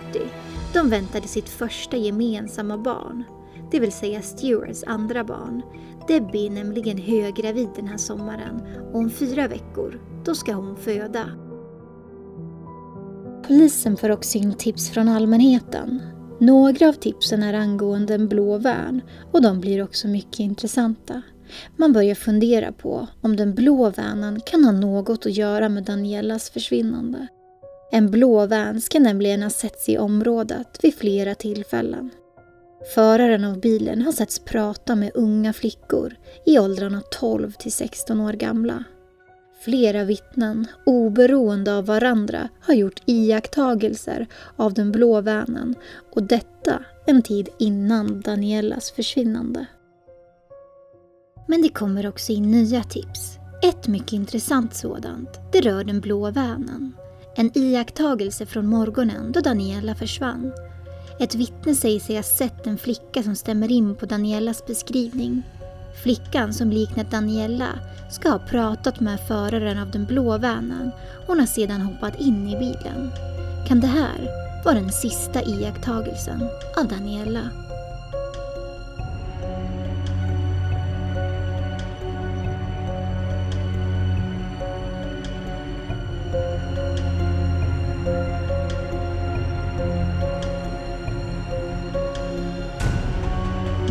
de 0.73 0.91
väntade 0.91 1.29
sitt 1.29 1.49
första 1.49 1.97
gemensamma 1.97 2.79
barn, 2.79 3.25
det 3.73 3.81
vill 3.81 3.93
säga 3.93 4.23
Stuarts 4.23 4.85
andra 4.87 5.25
barn. 5.25 5.62
Debbie 6.09 6.47
är 6.47 6.51
nämligen 6.51 6.99
höggravid 6.99 7.69
den 7.77 7.87
här 7.87 7.97
sommaren 7.97 8.62
och 8.93 8.99
om 8.99 9.11
fyra 9.11 9.49
veckor, 9.49 10.01
då 10.25 10.35
ska 10.35 10.53
hon 10.53 10.77
föda. 10.77 11.25
Polisen 13.47 13.97
får 13.97 14.11
också 14.11 14.39
in 14.39 14.55
tips 14.55 14.91
från 14.91 15.09
allmänheten. 15.09 16.03
Några 16.41 16.89
av 16.89 16.93
tipsen 16.93 17.43
är 17.43 17.55
angående 17.55 18.15
en 18.15 18.29
blå 18.29 18.59
vän 18.59 19.01
och 19.33 19.43
de 19.43 19.61
blir 19.61 19.83
också 19.83 20.09
mycket 20.09 20.41
intressanta. 20.41 21.23
Man 21.77 21.93
börjar 21.93 22.15
fundera 22.15 22.73
på 22.73 23.07
om 23.21 23.37
den 23.37 23.55
blå 23.55 23.91
vänen 23.91 24.41
kan 24.47 24.65
ha 24.65 24.73
något 24.73 25.27
att 25.27 25.37
göra 25.37 25.69
med 25.69 25.85
Danielas 25.85 26.51
försvinnande. 26.51 27.29
En 27.95 28.11
blå 28.11 28.47
van 28.47 28.81
ska 28.81 29.01
nämligen 29.01 29.43
ha 29.43 29.51
setts 29.51 29.89
i 29.89 29.99
området 29.99 30.79
vid 30.83 30.95
flera 30.95 31.35
tillfällen. 31.35 32.11
Föraren 32.95 33.45
av 33.45 33.61
bilen 33.61 34.03
har 34.03 34.13
setts 34.13 34.39
prata 34.39 34.95
med 34.95 35.11
unga 35.15 35.53
flickor 35.53 36.15
i 36.47 36.59
åldrarna 36.59 37.03
12 37.21 37.53
till 37.53 37.73
16 37.73 38.21
år 38.21 38.33
gamla. 38.33 38.85
Flera 39.65 40.05
vittnen, 40.05 40.67
oberoende 40.87 41.75
av 41.75 41.87
varandra, 41.87 42.49
har 42.61 42.75
gjort 42.75 43.03
iakttagelser 43.07 44.27
av 44.57 44.75
den 44.75 44.93
blå 44.93 45.21
vanen 45.21 45.75
och 46.15 46.23
detta 46.23 46.85
en 47.07 47.23
tid 47.23 47.49
innan 47.59 48.21
Danielas 48.21 48.91
försvinnande. 48.91 49.67
Men 51.49 51.63
det 51.63 51.69
kommer 51.69 52.09
också 52.09 52.33
in 52.33 52.51
nya 52.51 52.83
tips. 52.83 53.39
Ett 53.63 53.89
mycket 53.89 54.13
intressant 54.13 54.75
sådant, 54.75 55.41
det 55.53 55.61
rör 55.61 55.85
den 55.85 56.01
blå 56.01 56.31
vanen. 56.31 56.93
En 57.35 57.51
iakttagelse 57.55 58.47
från 58.47 58.67
morgonen 58.67 59.33
då 59.33 59.41
Daniela 59.41 59.95
försvann. 59.95 60.53
Ett 61.21 61.35
vittne 61.35 61.75
säger 61.75 62.01
sig 62.01 62.17
ha 62.17 62.23
sett 62.23 62.67
en 62.67 62.79
flicka 62.79 63.23
som 63.23 63.37
stämmer 63.37 63.73
in 63.73 63.97
på 63.97 64.07
Danielas 64.07 64.67
beskrivning. 64.67 65.43
Flickan 66.03 66.53
som 66.53 66.71
liknat 66.71 67.11
Daniela 67.11 67.69
ska 68.11 68.29
ha 68.29 68.39
pratat 68.39 69.01
med 69.01 69.21
föraren 69.29 69.79
av 69.79 69.91
den 69.91 70.07
blå 70.07 70.39
vanen. 70.39 70.91
Hon 71.27 71.39
har 71.39 71.47
sedan 71.47 71.81
hoppat 71.81 72.21
in 72.21 72.49
i 72.49 72.59
bilen. 72.59 73.11
Kan 73.69 73.81
det 73.81 73.87
här 73.87 74.29
vara 74.65 74.75
den 74.75 74.93
sista 74.93 75.43
iakttagelsen 75.43 76.49
av 76.77 76.89
Daniela? 76.89 77.62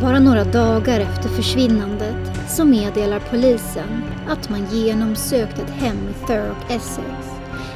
Bara 0.02 0.20
några 0.20 0.44
dagar 0.44 1.00
efter 1.00 1.30
försvinnandet 1.30 2.50
så 2.50 2.66
meddelar 2.66 3.20
polisen 3.20 4.04
att 4.28 4.50
man 4.50 4.66
genomsökt 4.66 5.60
ett 5.60 5.70
hem 5.70 5.98
i 6.10 6.28
Thurrock, 6.28 6.72
Essex. 6.72 7.28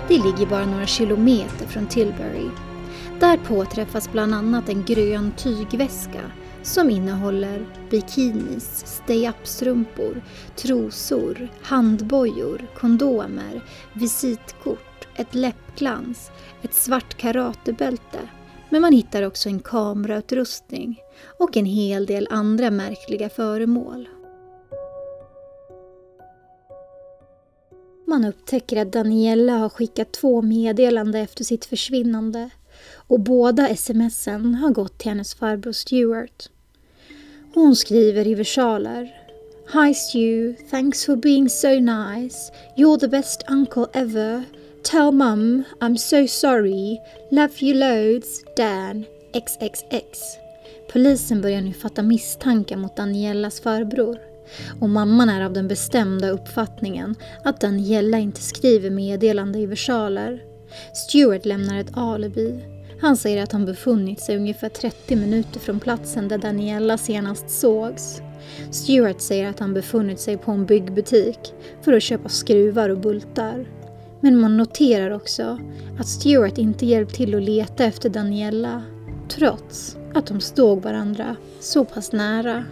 Det 0.07 0.13
ligger 0.13 0.45
bara 0.45 0.65
några 0.65 0.85
kilometer 0.85 1.65
från 1.67 1.87
Tilbury. 1.87 2.49
Där 3.19 3.37
påträffas 3.37 4.11
bland 4.11 4.33
annat 4.33 4.69
en 4.69 4.83
grön 4.83 5.31
tygväska 5.37 6.21
som 6.63 6.89
innehåller 6.89 7.65
bikinis, 7.89 8.85
stay-up-strumpor, 8.85 10.21
trosor, 10.55 11.47
handbojor, 11.61 12.67
kondomer, 12.79 13.63
visitkort, 13.93 15.07
ett 15.15 15.35
läppglans, 15.35 16.31
ett 16.61 16.73
svart 16.73 17.17
karatebälte. 17.17 18.19
Men 18.69 18.81
man 18.81 18.93
hittar 18.93 19.23
också 19.23 19.49
en 19.49 19.59
kamerautrustning 19.59 21.01
och 21.39 21.57
en 21.57 21.65
hel 21.65 22.05
del 22.05 22.27
andra 22.29 22.71
märkliga 22.71 23.29
föremål. 23.29 24.07
Man 28.07 28.25
upptäcker 28.25 28.77
att 28.81 28.91
Daniela 28.91 29.53
har 29.53 29.69
skickat 29.69 30.11
två 30.11 30.41
meddelanden 30.41 31.21
efter 31.21 31.43
sitt 31.43 31.65
försvinnande 31.65 32.49
och 33.07 33.19
båda 33.19 33.75
smsen 33.75 34.55
har 34.55 34.69
gått 34.69 34.97
till 34.97 35.09
hennes 35.09 35.35
farbror 35.35 35.71
Stuart. 35.71 36.49
Hon 37.53 37.75
skriver 37.75 38.27
i 38.27 38.35
versaler. 38.35 39.21
Hi 39.73 39.93
Stu, 39.93 40.53
thanks 40.69 41.05
for 41.05 41.15
being 41.15 41.49
so 41.49 41.79
nice. 41.79 42.51
You're 42.77 42.99
the 42.99 43.07
best 43.07 43.43
uncle 43.47 43.87
ever. 43.93 44.43
Tell 44.83 45.11
mum 45.11 45.63
I'm 45.81 45.97
so 45.97 46.27
sorry. 46.27 46.99
Love 47.31 47.53
you 47.61 47.73
loads. 47.73 48.43
Dan 48.55 49.05
XXX. 49.33 50.44
Polisen 50.93 51.41
börjar 51.41 51.61
nu 51.61 51.73
fatta 51.73 52.03
misstankar 52.03 52.77
mot 52.77 52.95
Danielas 52.95 53.59
farbror. 53.59 54.17
Och 54.79 54.89
mamman 54.89 55.29
är 55.29 55.45
av 55.45 55.53
den 55.53 55.67
bestämda 55.67 56.29
uppfattningen 56.29 57.15
att 57.43 57.61
Daniela 57.61 58.17
inte 58.17 58.41
skriver 58.41 58.89
meddelande 58.89 59.59
i 59.59 59.65
versaler. 59.65 60.43
Stewart 60.93 61.45
lämnar 61.45 61.79
ett 61.79 61.97
alibi. 61.97 62.59
Han 63.01 63.17
säger 63.17 63.43
att 63.43 63.51
han 63.51 63.65
befunnit 63.65 64.19
sig 64.19 64.37
ungefär 64.37 64.69
30 64.69 65.15
minuter 65.15 65.59
från 65.59 65.79
platsen 65.79 66.27
där 66.27 66.37
Daniela 66.37 66.97
senast 66.97 67.49
sågs. 67.49 68.21
Stewart 68.71 69.21
säger 69.21 69.49
att 69.49 69.59
han 69.59 69.73
befunnit 69.73 70.19
sig 70.19 70.37
på 70.37 70.51
en 70.51 70.65
byggbutik 70.65 71.39
för 71.81 71.93
att 71.93 72.03
köpa 72.03 72.29
skruvar 72.29 72.89
och 72.89 72.99
bultar. 72.99 73.65
Men 74.19 74.39
man 74.39 74.57
noterar 74.57 75.11
också 75.11 75.59
att 75.99 76.07
Stewart 76.07 76.57
inte 76.57 76.85
hjälpt 76.85 77.15
till 77.15 77.35
att 77.35 77.43
leta 77.43 77.83
efter 77.83 78.09
Daniela 78.09 78.83
trots 79.29 79.97
att 80.15 80.27
de 80.27 80.41
stod 80.41 80.83
varandra 80.83 81.35
så 81.59 81.85
pass 81.85 82.11
nära. 82.11 82.63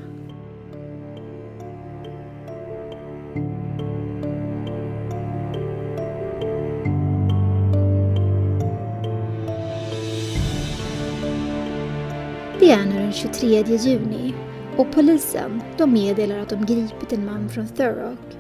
Det 12.60 12.72
är 12.72 12.86
nu 12.86 12.94
den 12.94 13.14
23 13.14 13.64
juni 13.78 14.34
och 14.78 14.92
polisen 14.92 15.62
de 15.78 15.94
meddelar 15.94 16.38
att 16.38 16.50
de 16.50 16.66
gripit 16.66 17.14
en 17.14 17.26
man 17.26 17.50
från 17.50 17.68
Thurrock. 17.68 18.38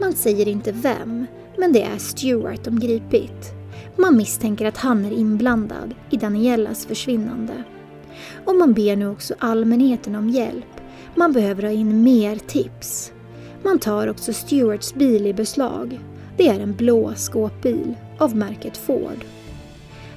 Man 0.00 0.12
säger 0.12 0.48
inte 0.48 0.72
vem, 0.72 1.26
men 1.58 1.72
det 1.72 1.82
är 1.82 1.98
Stewart 1.98 2.64
de 2.64 2.80
gripit. 2.80 3.52
Man 3.96 4.16
misstänker 4.16 4.66
att 4.66 4.76
han 4.76 5.04
är 5.04 5.12
inblandad 5.12 5.94
i 6.10 6.16
Danielas 6.16 6.86
försvinnande. 6.86 7.64
Och 8.44 8.56
man 8.56 8.72
ber 8.72 8.96
nu 8.96 9.08
också 9.08 9.34
allmänheten 9.38 10.14
om 10.14 10.28
hjälp. 10.28 10.80
Man 11.14 11.32
behöver 11.32 11.62
ha 11.62 11.70
in 11.70 12.02
mer 12.02 12.36
tips. 12.36 13.12
Man 13.62 13.78
tar 13.78 14.08
också 14.08 14.32
Stuarts 14.32 14.94
bil 14.94 15.26
i 15.26 15.34
beslag. 15.34 16.00
Det 16.36 16.48
är 16.48 16.60
en 16.60 16.74
blå 16.74 17.12
skåpbil 17.16 17.94
av 18.18 18.36
märket 18.36 18.76
Ford. 18.76 19.24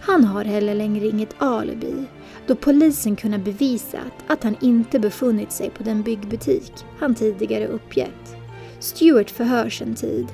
Han 0.02 0.24
har 0.24 0.46
heller 0.46 0.76
längre 0.76 1.08
inget 1.08 1.42
alibi 1.42 2.06
då 2.50 2.56
polisen 2.56 3.16
kunnat 3.16 3.42
bevisa 3.42 4.00
att 4.28 4.44
han 4.44 4.56
inte 4.62 5.00
befunnit 5.00 5.52
sig 5.52 5.70
på 5.70 5.84
den 5.84 6.02
byggbutik 6.02 6.74
han 7.00 7.16
tidigare 7.16 7.68
uppgett. 7.68 8.36
Stewart 8.80 9.32
förhörs 9.32 9.82
en 9.82 9.96
tid, 9.96 10.28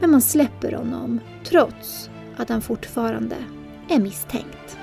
men 0.00 0.10
man 0.10 0.22
släpper 0.22 0.72
honom 0.72 1.20
trots 1.44 2.10
att 2.36 2.48
han 2.48 2.62
fortfarande 2.62 3.36
är 3.88 3.98
misstänkt. 3.98 4.78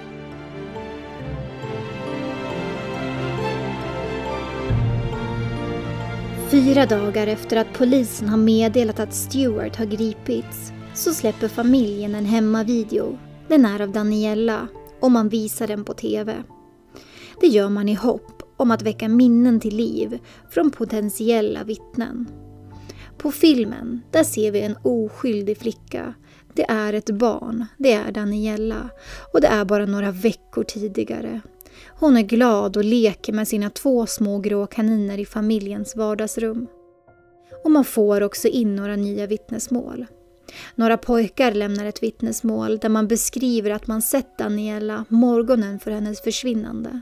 Fyra 6.51 6.85
dagar 6.85 7.27
efter 7.27 7.57
att 7.57 7.73
polisen 7.73 8.29
har 8.29 8.37
meddelat 8.37 8.99
att 8.99 9.13
Stewart 9.13 9.75
har 9.75 9.85
gripits 9.85 10.71
så 10.93 11.13
släpper 11.13 11.47
familjen 11.47 12.15
en 12.15 12.25
hemmavideo. 12.25 13.17
Den 13.47 13.65
är 13.65 13.81
av 13.81 13.91
Daniela 13.91 14.67
och 14.99 15.11
man 15.11 15.29
visar 15.29 15.67
den 15.67 15.83
på 15.83 15.93
TV. 15.93 16.35
Det 17.41 17.47
gör 17.47 17.69
man 17.69 17.89
i 17.89 17.93
hopp 17.93 18.43
om 18.57 18.71
att 18.71 18.81
väcka 18.81 19.07
minnen 19.07 19.59
till 19.59 19.75
liv 19.75 20.19
från 20.49 20.71
potentiella 20.71 21.63
vittnen. 21.63 22.27
På 23.17 23.31
filmen, 23.31 24.01
där 24.11 24.23
ser 24.23 24.51
vi 24.51 24.61
en 24.61 24.77
oskyldig 24.83 25.57
flicka. 25.57 26.13
Det 26.53 26.69
är 26.69 26.93
ett 26.93 27.09
barn, 27.09 27.65
det 27.77 27.93
är 27.93 28.11
Daniela 28.11 28.89
och 29.33 29.41
det 29.41 29.47
är 29.47 29.65
bara 29.65 29.85
några 29.85 30.11
veckor 30.11 30.63
tidigare. 30.63 31.41
Hon 31.87 32.17
är 32.17 32.21
glad 32.21 32.77
och 32.77 32.83
leker 32.83 33.33
med 33.33 33.47
sina 33.47 33.69
två 33.69 34.05
små 34.05 34.39
grå 34.39 34.67
kaniner 34.67 35.17
i 35.17 35.25
familjens 35.25 35.95
vardagsrum. 35.95 36.67
Och 37.63 37.71
man 37.71 37.85
får 37.85 38.23
också 38.23 38.47
in 38.47 38.75
några 38.75 38.95
nya 38.95 39.27
vittnesmål. 39.27 40.05
Några 40.75 40.97
pojkar 40.97 41.51
lämnar 41.51 41.85
ett 41.85 42.03
vittnesmål 42.03 42.77
där 42.77 42.89
man 42.89 43.07
beskriver 43.07 43.71
att 43.71 43.87
man 43.87 44.01
sett 44.01 44.37
Daniela 44.37 45.05
morgonen 45.09 45.79
för 45.79 45.91
hennes 45.91 46.21
försvinnande. 46.21 46.99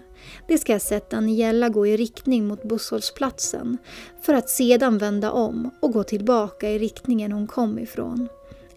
De 0.48 0.58
ska 0.58 0.74
ha 0.74 0.80
sett 0.80 1.10
Daniela 1.10 1.70
gå 1.70 1.88
i 1.88 1.98
riktning 1.98 2.48
mot 2.48 2.64
busshållplatsen 2.64 3.78
för 4.22 4.34
att 4.34 4.50
sedan 4.50 4.98
vända 4.98 5.32
om 5.32 5.70
och 5.80 5.92
gå 5.92 6.04
tillbaka 6.04 6.70
i 6.70 6.80
riktningen 6.80 7.32
hon 7.32 7.48
kom 7.48 7.80
ifrån. 7.80 8.30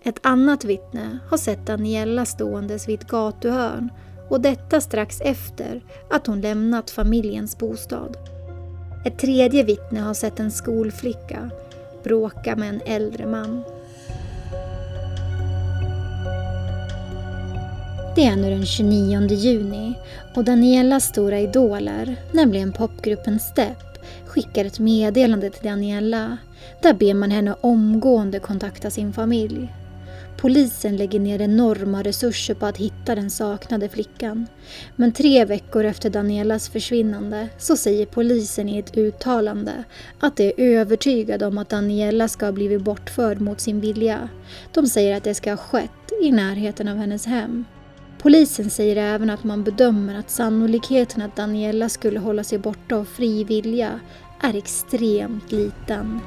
Ett 0.03 0.19
annat 0.23 0.65
vittne 0.65 1.19
har 1.31 1.39
sett 1.39 1.67
Daniela 1.67 2.25
ståendes 2.25 2.89
vid 2.89 3.01
ett 3.01 3.09
gatuhörn 3.09 3.91
och 4.31 4.41
detta 4.41 4.81
strax 4.81 5.21
efter 5.21 5.81
att 6.11 6.27
hon 6.27 6.41
lämnat 6.41 6.91
familjens 6.91 7.59
bostad. 7.59 8.17
Ett 9.05 9.19
tredje 9.19 9.63
vittne 9.65 10.01
har 10.01 10.15
sett 10.15 10.41
en 10.41 10.51
skolflicka 10.51 11.51
bråka 12.05 12.57
med 12.57 12.69
en 12.69 12.81
äldre 12.87 13.27
man. 13.27 13.65
Det 18.17 18.25
är 18.25 18.37
nu 18.37 18.51
den 18.51 18.67
29 18.67 19.29
juni 19.29 19.95
och 20.35 20.45
Danielas 20.45 21.05
stora 21.05 21.39
idoler, 21.41 22.17
nämligen 22.33 22.73
popgruppen 22.73 23.39
Step, 23.39 24.05
skickar 24.27 24.65
ett 24.65 24.79
meddelande 24.79 25.51
till 25.51 25.69
Daniela. 25.69 26.37
Där 26.83 26.95
ber 26.95 27.15
man 27.15 27.31
henne 27.31 27.55
omgående 27.61 28.39
kontakta 28.39 28.91
sin 28.91 29.13
familj. 29.13 29.75
Polisen 30.41 30.97
lägger 30.97 31.21
ner 31.21 31.41
enorma 31.41 32.03
resurser 32.03 32.55
på 32.55 32.67
att 32.67 32.77
hitta 32.77 33.15
den 33.15 33.31
saknade 33.31 33.89
flickan. 33.89 34.47
Men 34.97 35.13
tre 35.13 35.45
veckor 35.45 35.85
efter 35.85 36.11
Danielas 36.11 36.69
försvinnande 36.69 37.49
så 37.59 37.77
säger 37.77 38.07
polisen 38.07 38.69
i 38.69 38.79
ett 38.79 38.97
uttalande 38.97 39.85
att 40.21 40.37
de 40.37 40.49
är 40.49 40.55
övertygade 40.59 41.47
om 41.47 41.59
att 41.59 41.69
Daniela 41.69 42.29
ska 42.29 42.47
ha 42.47 42.53
blivit 42.53 42.83
bortförd 42.83 43.41
mot 43.41 43.61
sin 43.61 43.81
vilja. 43.81 44.29
De 44.73 44.87
säger 44.87 45.17
att 45.17 45.25
det 45.25 45.35
ska 45.35 45.51
ha 45.51 45.57
skett 45.57 46.13
i 46.23 46.33
närheten 46.33 46.89
av 46.89 46.97
hennes 46.97 47.27
hem. 47.27 47.65
Polisen 48.19 48.71
säger 48.71 48.97
även 48.97 49.31
att 49.31 49.45
man 49.45 49.65
bedömer 49.65 50.19
att 50.19 50.31
sannolikheten 50.31 51.23
att 51.23 51.37
Daniela 51.37 51.89
skulle 51.89 52.19
hålla 52.21 52.45
sig 52.45 52.59
borta 52.59 52.97
av 52.97 53.05
fri 53.05 53.45
vilja 53.45 54.01
är 54.43 54.57
extremt 54.57 55.53
liten. 55.53 56.21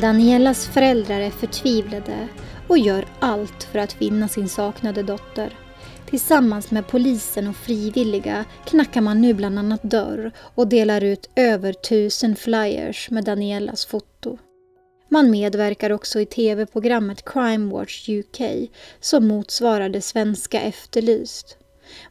Danielas 0.00 0.66
föräldrar 0.66 1.20
är 1.20 1.30
förtvivlade 1.30 2.28
och 2.68 2.78
gör 2.78 3.06
allt 3.20 3.64
för 3.64 3.78
att 3.78 3.92
finna 3.92 4.28
sin 4.28 4.48
saknade 4.48 5.02
dotter. 5.02 5.58
Tillsammans 6.06 6.70
med 6.70 6.86
polisen 6.86 7.48
och 7.48 7.56
frivilliga 7.56 8.44
knackar 8.64 9.00
man 9.00 9.20
nu 9.20 9.34
bland 9.34 9.58
annat 9.58 9.82
dörr 9.82 10.32
och 10.38 10.68
delar 10.68 11.04
ut 11.04 11.30
över 11.36 11.72
tusen 11.72 12.36
flyers 12.36 13.10
med 13.10 13.24
Danielas 13.24 13.86
foto. 13.86 14.38
Man 15.08 15.30
medverkar 15.30 15.90
också 15.90 16.20
i 16.20 16.26
tv-programmet 16.26 17.24
Crime 17.24 17.72
Watch 17.72 18.08
UK 18.08 18.70
som 19.00 19.28
motsvarar 19.28 19.88
det 19.88 20.00
svenska 20.00 20.60
Efterlyst. 20.60 21.56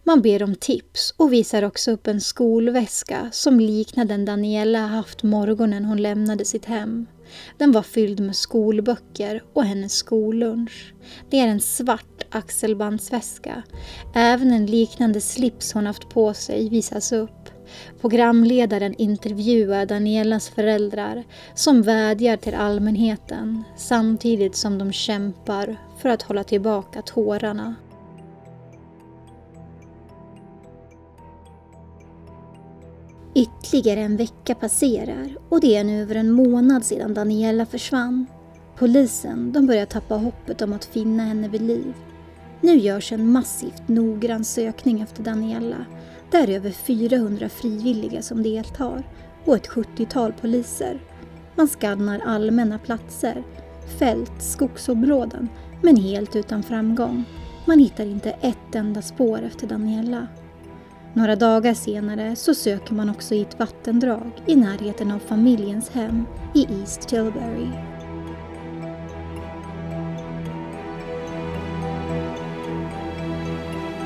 Man 0.04 0.22
ber 0.22 0.44
om 0.44 0.56
tips 0.56 1.14
och 1.18 1.34
visar 1.34 1.64
också 1.64 1.92
upp 1.92 2.08
en 2.08 2.22
skolväska 2.22 3.30
som 3.32 3.60
liknar 3.60 4.06
den 4.06 4.26
Daniela 4.26 4.80
haft 4.80 5.24
morgonen 5.24 5.86
hon 5.86 6.02
lämnade 6.02 6.46
sitt 6.46 6.66
hem. 6.66 7.06
Den 7.58 7.72
var 7.72 7.82
fylld 7.82 8.20
med 8.20 8.36
skolböcker 8.36 9.44
och 9.54 9.64
hennes 9.64 9.94
skollunch. 9.94 10.94
Det 11.30 11.40
är 11.40 11.48
en 11.48 11.62
svart 11.62 12.24
axelbandsväska. 12.30 13.64
Även 14.16 14.52
en 14.52 14.66
liknande 14.66 15.22
slips 15.22 15.74
hon 15.74 15.86
haft 15.86 16.10
på 16.10 16.34
sig 16.34 16.70
visas 16.70 17.12
upp. 17.12 17.50
Programledaren 18.02 18.96
intervjuar 18.98 19.86
Danielas 19.86 20.50
föräldrar 20.50 21.24
som 21.56 21.82
vädjar 21.82 22.38
till 22.38 22.56
allmänheten 22.56 23.64
samtidigt 23.78 24.56
som 24.56 24.78
de 24.78 24.92
kämpar 24.92 25.78
för 26.02 26.10
att 26.10 26.22
hålla 26.22 26.44
tillbaka 26.44 27.02
tårarna. 27.02 27.76
Ytterligare 33.36 34.00
en 34.00 34.18
vecka 34.18 34.56
passerar 34.56 35.38
och 35.50 35.62
det 35.62 35.76
är 35.76 35.84
nu 35.84 36.02
över 36.02 36.16
en 36.16 36.32
månad 36.32 36.86
sedan 36.86 37.14
Daniela 37.14 37.66
försvann. 37.66 38.26
Polisen 38.78 39.52
de 39.52 39.66
börjar 39.66 39.86
tappa 39.86 40.16
hoppet 40.16 40.62
om 40.62 40.74
att 40.74 40.86
finna 40.86 41.24
henne 41.24 41.48
vid 41.48 41.62
liv. 41.62 41.94
Nu 42.62 42.78
görs 42.78 43.12
en 43.12 43.32
massivt 43.32 43.88
noggrann 43.88 44.44
sökning 44.44 45.02
efter 45.02 45.24
Daniela. 45.24 45.86
Där 46.32 46.50
är 46.50 46.56
över 46.56 46.72
400 46.72 47.50
frivilliga 47.50 48.22
som 48.22 48.44
deltar 48.44 49.04
och 49.46 49.56
ett 49.56 49.70
70-tal 49.70 50.34
poliser. 50.34 51.00
Man 51.56 51.68
skannar 51.68 52.20
allmänna 52.26 52.80
platser, 52.80 53.44
fält, 54.00 54.42
skogsområden, 54.42 55.50
men 55.82 55.96
helt 55.96 56.36
utan 56.36 56.64
framgång. 56.64 57.24
Man 57.66 57.80
hittar 57.80 58.06
inte 58.06 58.32
ett 58.32 58.76
enda 58.76 59.02
spår 59.02 59.42
efter 59.42 59.68
Daniela. 59.68 60.28
Några 61.16 61.36
dagar 61.36 61.74
senare 61.74 62.36
så 62.36 62.56
söker 62.56 62.94
man 62.94 63.10
också 63.10 63.36
i 63.36 63.42
ett 63.42 63.60
vattendrag 63.60 64.32
i 64.48 64.56
närheten 64.56 65.12
av 65.12 65.20
familjens 65.20 65.90
hem 65.90 66.26
i 66.56 66.68
East 66.80 67.02
Tilbury. 67.02 67.68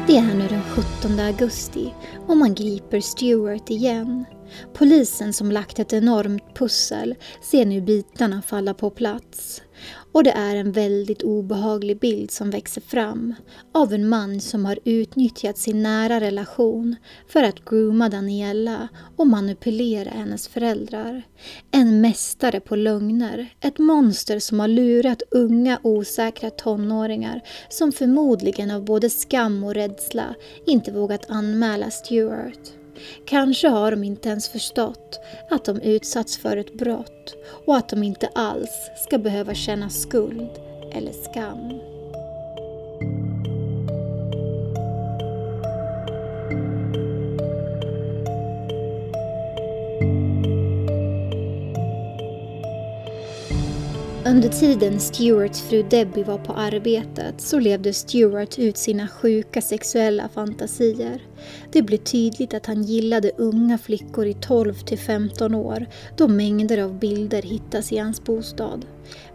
Det 0.08 0.18
är 0.18 0.36
nu 0.36 0.48
den 0.48 0.62
17 0.62 1.20
augusti 1.20 1.94
och 2.28 2.38
man 2.38 2.54
griper 2.56 3.02
Stewart 3.02 3.70
igen. 3.70 4.26
Polisen 4.74 5.34
som 5.34 5.52
lagt 5.52 5.80
ett 5.80 5.94
enormt 5.94 6.56
pussel 6.56 7.16
ser 7.42 7.66
nu 7.66 7.82
bitarna 7.82 8.42
falla 8.42 8.74
på 8.74 8.90
plats. 8.90 9.62
Och 10.18 10.24
det 10.24 10.32
är 10.32 10.56
en 10.56 10.72
väldigt 10.72 11.24
obehaglig 11.24 12.00
bild 12.00 12.32
som 12.32 12.50
växer 12.50 12.82
fram 12.82 13.36
av 13.72 13.94
en 13.94 14.10
man 14.10 14.42
som 14.42 14.66
har 14.66 14.80
utnyttjat 14.84 15.58
sin 15.58 15.84
nära 15.84 16.20
relation 16.20 16.96
för 17.28 17.44
att 17.44 17.66
grooma 17.66 18.10
Daniela 18.10 18.88
och 19.16 19.28
manipulera 19.28 20.10
hennes 20.10 20.48
föräldrar. 20.48 21.24
En 21.72 22.02
mästare 22.02 22.60
på 22.60 22.76
lögner, 22.76 23.50
ett 23.60 23.80
monster 23.80 24.40
som 24.40 24.60
har 24.60 24.68
lurat 24.68 25.22
unga 25.32 25.80
osäkra 25.84 26.50
tonåringar 26.50 27.42
som 27.70 27.92
förmodligen 27.92 28.72
av 28.72 28.86
både 28.86 29.10
skam 29.10 29.64
och 29.64 29.74
rädsla 29.74 30.36
inte 30.66 30.92
vågat 30.92 31.30
anmäla 31.30 31.90
Stewart. 31.90 32.74
Kanske 33.26 33.68
har 33.68 33.92
de 33.92 34.04
inte 34.04 34.30
ens 34.30 34.50
förstått 34.50 35.20
att 35.50 35.66
de 35.66 35.82
utsatts 35.82 36.38
för 36.38 36.58
ett 36.58 36.74
brott 36.74 37.36
och 37.66 37.76
att 37.76 37.90
de 37.90 38.04
inte 38.04 38.30
alls 38.36 38.90
ska 39.06 39.18
behöva 39.18 39.54
känna 39.54 39.90
skuld 39.90 40.50
eller 40.94 41.12
skam. 41.12 41.97
Under 54.30 54.50
tiden 54.50 55.00
Stewarts 55.00 55.62
fru 55.62 55.84
Debbie 55.84 56.24
var 56.24 56.38
på 56.38 56.54
arbetet 56.54 57.42
så 57.42 57.60
levde 57.60 57.94
Stewart 57.94 58.60
ut 58.60 58.78
sina 58.78 59.08
sjuka 59.08 59.62
sexuella 59.62 60.30
fantasier. 60.30 61.22
Det 61.72 61.82
blev 61.82 61.98
tydligt 61.98 62.54
att 62.54 62.66
han 62.66 62.84
gillade 62.84 63.32
unga 63.38 63.78
flickor 63.78 64.26
i 64.26 64.34
12 64.34 64.74
till 64.74 65.00
15 65.00 65.56
år 65.56 65.86
då 66.18 66.28
mängder 66.28 66.78
av 66.78 67.00
bilder 67.00 67.42
hittas 67.42 67.92
i 67.92 67.98
hans 67.98 68.24
bostad. 68.24 68.86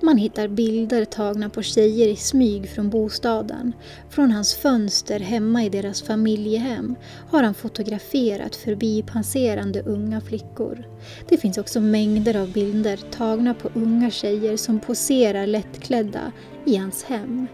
Man 0.00 0.16
hittar 0.16 0.48
bilder 0.48 1.04
tagna 1.04 1.50
på 1.50 1.62
tjejer 1.62 2.08
i 2.08 2.16
smyg 2.16 2.70
från 2.70 2.90
bostaden. 2.90 3.72
Från 4.10 4.30
hans 4.30 4.54
fönster 4.54 5.20
hemma 5.20 5.64
i 5.64 5.68
deras 5.68 6.02
familjehem 6.02 6.94
har 7.30 7.42
han 7.42 7.54
fotograferat 7.54 8.56
förbipasserande 8.56 9.82
unga 9.82 10.20
flickor. 10.20 10.84
Det 11.28 11.38
finns 11.38 11.58
också 11.58 11.80
mängder 11.80 12.36
av 12.36 12.52
bilder 12.52 12.96
tagna 13.10 13.54
på 13.54 13.70
unga 13.74 14.10
tjejer 14.10 14.56
som 14.56 14.80
poserar 14.80 15.46
lättklädda 15.46 16.32
i 16.64 16.76
hans 16.76 17.04
hem. 17.04 17.46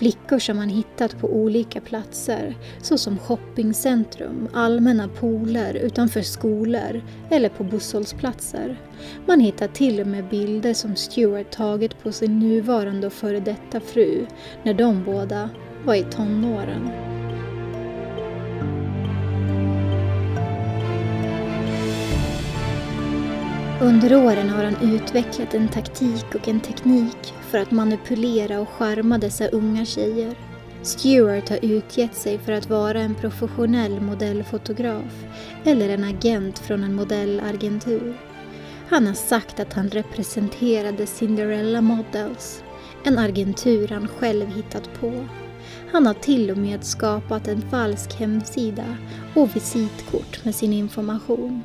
Flickor 0.00 0.38
som 0.38 0.58
han 0.58 0.68
hittat 0.68 1.20
på 1.20 1.28
olika 1.28 1.80
platser 1.80 2.56
såsom 2.82 3.18
shoppingcentrum, 3.18 4.48
allmänna 4.52 5.08
pooler 5.08 5.74
utanför 5.74 6.22
skolor 6.22 7.02
eller 7.30 7.48
på 7.48 7.64
busshållplatser. 7.64 8.80
Man 9.26 9.40
hittar 9.40 9.68
till 9.68 10.00
och 10.00 10.06
med 10.06 10.28
bilder 10.28 10.74
som 10.74 10.96
Stewart 10.96 11.50
tagit 11.50 12.02
på 12.02 12.12
sin 12.12 12.38
nuvarande 12.38 13.06
och 13.06 13.12
före 13.12 13.40
detta 13.40 13.80
fru 13.80 14.26
när 14.62 14.74
de 14.74 15.04
båda 15.04 15.50
var 15.84 15.94
i 15.94 16.02
tonåren. 16.02 16.90
Under 23.82 24.16
åren 24.16 24.48
har 24.48 24.64
han 24.64 24.94
utvecklat 24.94 25.54
en 25.54 25.68
taktik 25.68 26.34
och 26.34 26.48
en 26.48 26.60
teknik 26.60 27.34
för 27.50 27.58
att 27.58 27.70
manipulera 27.70 28.60
och 28.60 28.68
charma 28.68 29.18
dessa 29.18 29.48
unga 29.48 29.84
tjejer. 29.84 30.34
Stewart 30.82 31.48
har 31.48 31.58
utgett 31.62 32.14
sig 32.14 32.38
för 32.38 32.52
att 32.52 32.70
vara 32.70 33.00
en 33.00 33.14
professionell 33.14 34.00
modellfotograf 34.00 35.24
eller 35.64 35.88
en 35.88 36.04
agent 36.04 36.58
från 36.58 36.84
en 36.84 36.94
modellagentur. 36.94 38.14
Han 38.88 39.06
har 39.06 39.14
sagt 39.14 39.60
att 39.60 39.72
han 39.72 39.88
representerade 39.88 41.06
Cinderella 41.06 41.80
Models, 41.80 42.62
en 43.04 43.18
agentur 43.18 43.88
han 43.88 44.08
själv 44.08 44.46
hittat 44.46 45.00
på. 45.00 45.26
Han 45.92 46.06
har 46.06 46.14
till 46.14 46.50
och 46.50 46.58
med 46.58 46.84
skapat 46.84 47.48
en 47.48 47.62
falsk 47.70 48.14
hemsida 48.14 48.96
och 49.34 49.56
visitkort 49.56 50.44
med 50.44 50.54
sin 50.54 50.72
information. 50.72 51.62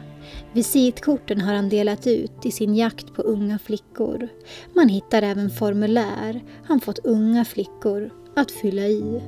Visitkorten 0.56 1.42
har 1.42 1.54
han 1.54 1.70
delat 1.70 2.08
ut 2.08 2.46
i 2.46 2.52
sin 2.52 2.76
jakt 2.76 3.14
på 3.14 3.22
unga 3.22 3.60
flickor. 3.60 4.28
Man 4.76 4.90
hittar 4.90 5.22
även 5.22 5.50
formulär 5.50 6.44
han 6.64 6.82
fått 6.82 7.00
unga 7.00 7.46
flickor 7.46 8.10
att 8.36 8.52
fylla 8.52 8.82
i. 8.82 9.22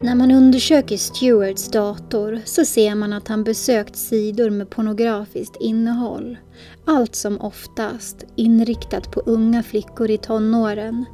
När 0.00 0.14
man 0.14 0.30
undersöker 0.30 0.96
Stewarts 0.96 1.68
dator 1.68 2.40
så 2.44 2.64
ser 2.64 2.94
man 2.94 3.12
att 3.12 3.28
han 3.28 3.44
besökt 3.44 3.96
sidor 3.96 4.50
med 4.50 4.70
pornografiskt 4.70 5.56
innehåll. 5.60 6.38
Allt 6.84 7.14
som 7.14 7.40
oftast 7.40 8.24
inriktat 8.36 9.10
på 9.10 9.20
unga 9.20 9.62
flickor 9.62 10.10
i 10.10 10.18
tonåren. 10.18 11.04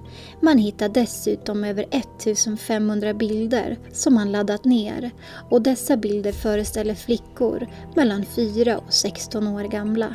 Man 0.40 0.58
hittar 0.58 0.88
dessutom 0.88 1.64
över 1.64 1.86
1500 1.90 3.14
bilder 3.14 3.78
som 3.92 4.16
han 4.16 4.32
laddat 4.32 4.64
ner 4.64 5.10
och 5.50 5.62
dessa 5.62 5.96
bilder 5.96 6.32
föreställer 6.32 6.94
flickor 6.94 7.66
mellan 7.96 8.24
4 8.24 8.78
och 8.78 8.92
16 8.92 9.46
år 9.46 9.64
gamla. 9.64 10.14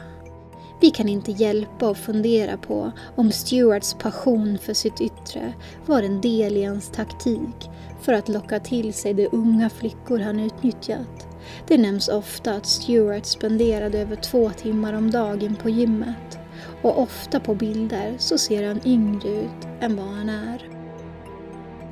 Vi 0.80 0.90
kan 0.92 1.10
inte 1.10 1.32
hjälpa 1.32 1.90
att 1.90 1.98
fundera 1.98 2.58
på 2.58 2.92
om 3.16 3.32
Stewarts 3.32 3.94
passion 3.94 4.58
för 4.58 4.74
sitt 4.74 5.02
yttre 5.02 5.54
var 5.86 6.04
en 6.04 6.22
del 6.22 6.58
i 6.58 6.64
hans 6.64 6.90
taktik 6.90 7.70
för 8.02 8.14
att 8.14 8.30
locka 8.30 8.60
till 8.60 8.94
sig 8.94 9.14
de 9.14 9.28
unga 9.32 9.70
flickor 9.70 10.20
han 10.20 10.40
utnyttjat. 10.40 11.28
Det 11.68 11.78
nämns 11.78 12.08
ofta 12.08 12.54
att 12.54 12.66
Stewart 12.66 13.26
spenderade 13.26 14.00
över 14.00 14.16
två 14.16 14.50
timmar 14.50 14.94
om 14.94 15.12
dagen 15.12 15.56
på 15.56 15.70
gymmet 15.70 16.40
och 16.82 17.02
ofta 17.02 17.40
på 17.40 17.56
bilder 17.56 18.16
så 18.18 18.38
ser 18.38 18.68
han 18.68 18.80
yngre 18.86 19.30
ut 19.30 19.68
än 19.82 19.96
vad 19.96 20.08
han 20.08 20.30
är. 20.30 20.77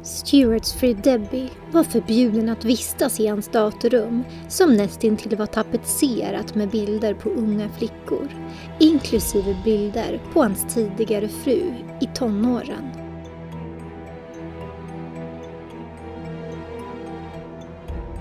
Stewarts 0.06 0.74
fru 0.74 0.94
Debbie 0.94 1.50
var 1.72 1.84
förbjuden 1.84 2.50
att 2.50 2.65
vistas 2.65 3.20
i 3.20 3.28
hans 3.28 3.48
datorrum 3.48 4.24
som 4.48 4.76
nästintill 4.76 5.38
var 5.38 5.46
tapetserat 5.46 6.56
med 6.56 6.70
bilder 6.70 7.13
på 7.13 7.30
unga 7.30 7.70
flickor, 7.70 8.28
inklusive 8.80 9.58
bilder 9.63 10.22
på 10.34 10.41
hans 10.41 10.74
tidigare 10.74 11.28
fru 11.28 11.74
i 12.02 12.08
tonåren. 12.15 12.89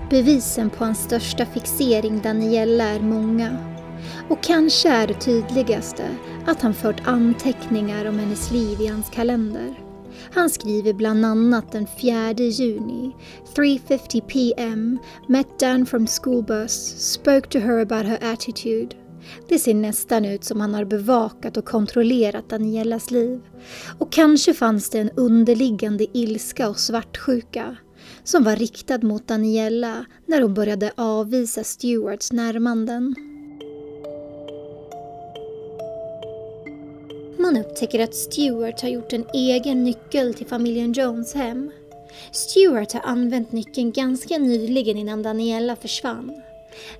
Bevisen 0.09 0.69
på 0.69 0.83
hans 0.83 1.03
största 1.03 1.45
fixering 1.45 2.21
Daniella 2.21 2.83
är 2.83 2.99
många. 2.99 3.57
Och 4.29 4.43
kanske 4.43 4.89
är 4.89 5.07
det 5.07 5.13
tydligaste 5.13 6.09
att 6.45 6.61
han 6.61 6.73
fört 6.73 7.07
anteckningar 7.07 8.05
om 8.05 8.19
hennes 8.19 8.51
liv 8.51 8.81
i 8.81 8.87
hans 8.87 9.09
kalender. 9.09 9.84
Han 10.31 10.49
skriver 10.49 10.93
bland 10.93 11.25
annat 11.25 11.71
den 11.71 11.87
4 12.01 12.33
juni 12.33 13.15
3.50 13.55 14.21
pm 14.21 14.99
Met 15.27 15.59
Dan 15.59 15.85
from 15.85 16.07
school 16.07 16.43
bus, 16.43 16.71
spoke 16.97 17.49
to 17.49 17.59
her 17.59 17.79
about 17.79 18.05
her 18.05 18.33
attitude. 18.33 18.95
Det 19.49 19.59
ser 19.59 19.73
nästan 19.73 20.25
ut 20.25 20.43
som 20.43 20.61
han 20.61 20.73
har 20.73 20.85
bevakat 20.85 21.57
och 21.57 21.65
kontrollerat 21.65 22.49
Danielas 22.49 23.11
liv. 23.11 23.41
Och 23.99 24.11
kanske 24.11 24.53
fanns 24.53 24.89
det 24.89 24.99
en 24.99 25.09
underliggande 25.15 26.05
ilska 26.17 26.69
och 26.69 26.79
svartsjuka. 26.79 27.77
som 28.23 28.43
var 28.43 28.55
riktad 28.55 28.97
mot 28.97 29.27
Daniela 29.27 30.05
när 30.25 30.41
hon 30.41 30.53
började 30.53 30.91
avvisa 30.95 31.63
Stewarts 31.63 32.31
närmanden. 32.31 33.15
Man 37.37 37.57
upptäcker 37.57 38.03
att 38.03 38.15
Stewart 38.15 38.81
har 38.81 38.89
gjort 38.89 39.13
en 39.13 39.25
egen 39.33 39.83
nyckel 39.83 40.33
till 40.33 40.47
familjen 40.47 40.93
Jones 40.93 41.33
hem. 41.33 41.71
Stewart 42.31 42.93
har 42.93 43.01
använt 43.01 43.51
nyckeln 43.51 43.91
ganska 43.91 44.37
nyligen 44.37 44.97
innan 44.97 45.23
Daniela 45.23 45.75
försvann. 45.75 46.41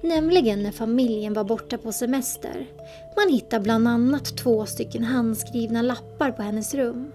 Nämligen 0.02 0.64
när 0.64 0.72
familjen 0.72 1.34
var 1.34 1.44
borta 1.44 1.78
på 1.78 1.92
semester. 1.92 2.68
Man 3.16 3.30
hittar 3.30 3.60
bland 3.60 3.88
annat 3.88 4.38
två 4.38 4.66
stycken 4.66 5.04
handskrivna 5.04 5.82
lappar 5.82 6.32
på 6.32 6.42
hennes 6.42 6.74
rum. 6.74 7.12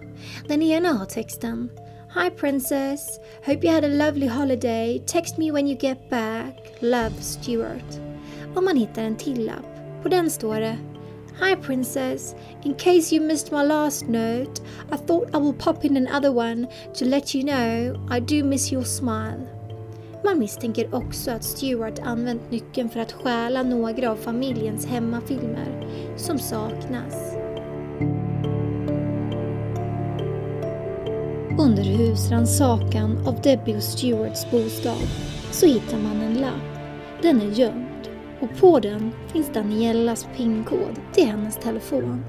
Den 0.47 0.61
ena 0.61 0.93
har 0.93 1.05
texten 1.05 1.69
Hi 2.13 2.29
princess, 2.29 3.19
hope 3.45 3.67
you 3.67 3.73
had 3.73 3.85
a 3.85 3.87
lovely 3.87 4.27
holiday. 4.27 4.99
Text 5.05 5.37
me 5.37 5.51
when 5.51 5.67
you 5.67 5.77
get 5.81 6.09
back. 6.09 6.55
Love 6.79 7.13
Stewart. 7.21 7.99
Och 8.55 8.63
man 8.63 8.77
hittar 8.77 9.01
en 9.03 9.15
till 9.15 9.45
lapp. 9.45 10.03
På 10.03 10.09
den 10.09 10.29
står 10.29 10.59
det 10.59 10.77
Hi 11.41 11.55
princess, 11.55 12.35
in 12.63 12.75
case 12.75 13.11
you 13.11 13.19
missed 13.19 13.51
my 13.51 13.63
last 13.63 14.07
note, 14.07 14.61
I 14.91 14.95
thought 14.95 15.33
I 15.33 15.37
will 15.37 15.53
pop 15.53 15.83
in 15.83 15.97
another 15.97 16.31
one 16.31 16.67
to 16.93 17.05
let 17.05 17.33
you 17.33 17.43
know 17.43 17.95
I 18.11 18.19
do 18.19 18.43
miss 18.43 18.71
your 18.71 18.83
smile. 18.83 19.47
Man 20.23 20.39
misstänker 20.39 20.95
också 20.95 21.31
att 21.31 21.43
Stewart 21.43 21.99
använt 21.99 22.51
nyckeln 22.51 22.89
för 22.89 22.99
att 22.99 23.11
stjäla 23.11 23.63
några 23.63 24.11
av 24.11 24.15
familjens 24.15 24.85
hemmafilmer 24.85 25.87
som 26.17 26.39
saknas. 26.39 27.35
Under 31.59 31.83
husrannsakan 31.83 33.27
av 33.27 33.41
Debbie 33.41 33.77
och 33.77 33.83
Stewarts 33.83 34.51
bostad 34.51 35.07
så 35.51 35.65
hittar 35.65 35.97
man 35.97 36.21
en 36.21 36.33
lapp. 36.33 36.81
Den 37.21 37.41
är 37.41 37.51
gömd 37.51 37.90
och 38.41 38.57
på 38.59 38.79
den 38.79 39.11
finns 39.27 39.53
Daniellas 39.53 40.27
pinkod 40.37 40.99
till 41.13 41.25
hennes 41.25 41.57
telefon. 41.57 42.25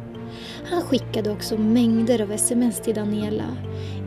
Han 0.71 0.83
skickade 0.83 1.31
också 1.31 1.59
mängder 1.59 2.23
av 2.23 2.33
sms 2.33 2.81
till 2.81 2.95
Daniela, 2.95 3.57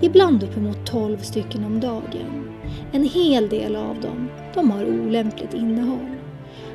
ibland 0.01 0.43
uppemot 0.43 0.85
12 0.85 1.17
stycken 1.17 1.65
om 1.65 1.79
dagen. 1.79 2.49
En 2.91 3.03
hel 3.03 3.49
del 3.49 3.75
av 3.75 4.01
dem, 4.01 4.29
de 4.53 4.71
har 4.71 4.85
olämpligt 4.85 5.53
innehåll. 5.53 6.15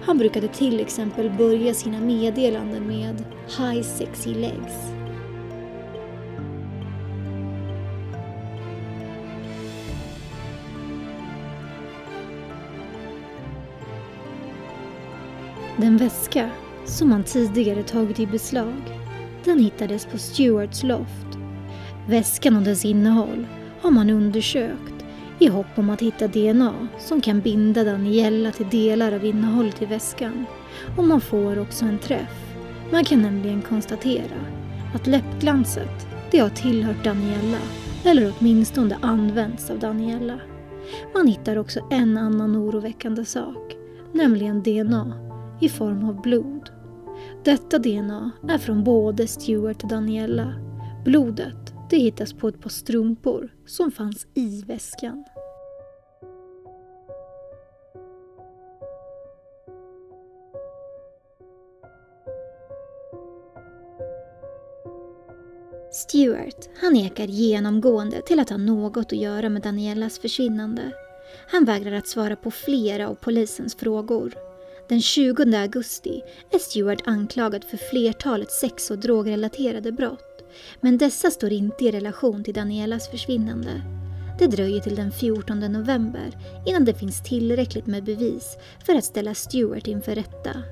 Han 0.02 0.18
brukade 0.18 0.48
till 0.48 0.80
exempel 0.80 1.30
börja 1.30 1.74
sina 1.74 2.00
meddelanden 2.00 2.86
med 2.86 3.24
“High 3.58 3.82
sexy 3.82 4.34
legs” 4.34 4.99
Den 15.80 15.96
väska 15.96 16.50
som 16.84 17.12
han 17.12 17.24
tidigare 17.24 17.82
tagit 17.82 18.20
i 18.20 18.26
beslag, 18.26 18.82
den 19.44 19.58
hittades 19.58 20.06
på 20.06 20.18
Stewarts 20.18 20.82
loft. 20.82 21.38
Väskan 22.08 22.56
och 22.56 22.62
dess 22.62 22.84
innehåll 22.84 23.46
har 23.80 23.90
man 23.90 24.10
undersökt 24.10 25.04
i 25.38 25.48
hopp 25.48 25.66
om 25.78 25.90
att 25.90 26.02
hitta 26.02 26.28
DNA 26.28 26.88
som 26.98 27.20
kan 27.20 27.40
binda 27.40 27.84
Daniella 27.84 28.52
till 28.52 28.68
delar 28.68 29.12
av 29.12 29.24
innehållet 29.24 29.82
i 29.82 29.86
väskan. 29.86 30.44
Och 30.96 31.04
man 31.04 31.20
får 31.20 31.58
också 31.58 31.84
en 31.84 31.98
träff. 31.98 32.54
Man 32.92 33.04
kan 33.04 33.22
nämligen 33.22 33.62
konstatera 33.62 34.46
att 34.94 35.06
läppglanset, 35.06 36.06
det 36.30 36.38
har 36.38 36.50
tillhört 36.50 37.04
Daniella 37.04 37.58
eller 38.04 38.32
åtminstone 38.38 38.98
använts 39.00 39.70
av 39.70 39.78
Daniella. 39.78 40.40
Man 41.14 41.26
hittar 41.26 41.56
också 41.56 41.80
en 41.90 42.18
annan 42.18 42.56
oroväckande 42.56 43.24
sak, 43.24 43.76
nämligen 44.12 44.62
DNA 44.62 45.29
i 45.60 45.68
form 45.68 46.08
av 46.08 46.22
blod. 46.22 46.70
Detta 47.44 47.78
DNA 47.78 48.30
är 48.48 48.58
från 48.58 48.84
både 48.84 49.26
Stuart 49.26 49.82
och 49.82 49.88
Daniella. 49.88 50.54
Blodet 51.04 51.74
det 51.90 51.96
hittas 51.96 52.32
på 52.32 52.48
ett 52.48 52.60
par 52.60 52.70
strumpor 52.70 53.48
som 53.66 53.90
fanns 53.90 54.26
i 54.34 54.62
väskan. 54.62 55.24
Stuart, 65.92 66.68
han 66.80 66.92
nekar 66.92 67.26
genomgående 67.26 68.22
till 68.22 68.40
att 68.40 68.50
ha 68.50 68.56
något 68.56 69.06
att 69.06 69.12
göra 69.12 69.48
med 69.48 69.62
Daniellas 69.62 70.18
försvinnande. 70.18 70.82
Han 71.48 71.64
vägrar 71.64 71.92
att 71.92 72.08
svara 72.08 72.36
på 72.36 72.50
flera 72.50 73.08
av 73.08 73.14
polisens 73.14 73.74
frågor. 73.74 74.49
Den 74.90 75.00
20 75.00 75.56
augusti 75.56 76.22
är 76.50 76.58
Stewart 76.58 77.02
anklagad 77.04 77.64
för 77.64 77.76
flertalet 77.76 78.50
sex 78.50 78.90
och 78.90 78.98
drogrelaterade 78.98 79.92
brott. 79.92 80.44
Men 80.80 80.98
dessa 80.98 81.30
står 81.30 81.52
inte 81.52 81.84
i 81.84 81.90
relation 81.90 82.44
till 82.44 82.54
Danielas 82.54 83.08
försvinnande. 83.10 83.82
Det 84.38 84.46
dröjer 84.46 84.80
till 84.80 84.96
den 84.96 85.12
14 85.12 85.60
november 85.60 86.30
innan 86.66 86.84
det 86.84 86.94
finns 86.94 87.22
tillräckligt 87.22 87.86
med 87.86 88.04
bevis 88.04 88.56
för 88.86 88.94
att 88.94 89.04
ställa 89.04 89.34
Stewart 89.34 89.86
inför 89.86 90.14
rätta. 90.14 90.62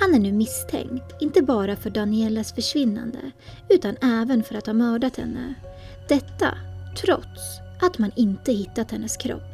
Han 0.00 0.14
är 0.14 0.18
nu 0.18 0.32
misstänkt, 0.32 1.22
inte 1.22 1.42
bara 1.42 1.76
för 1.76 1.90
Danielas 1.90 2.52
försvinnande, 2.52 3.30
utan 3.68 3.96
även 4.02 4.42
för 4.42 4.54
att 4.54 4.66
ha 4.66 4.74
mördat 4.74 5.16
henne. 5.16 5.54
Detta 6.08 6.58
trots 7.00 7.40
att 7.80 7.98
man 7.98 8.10
inte 8.16 8.52
hittat 8.52 8.90
hennes 8.90 9.16
kropp. 9.16 9.53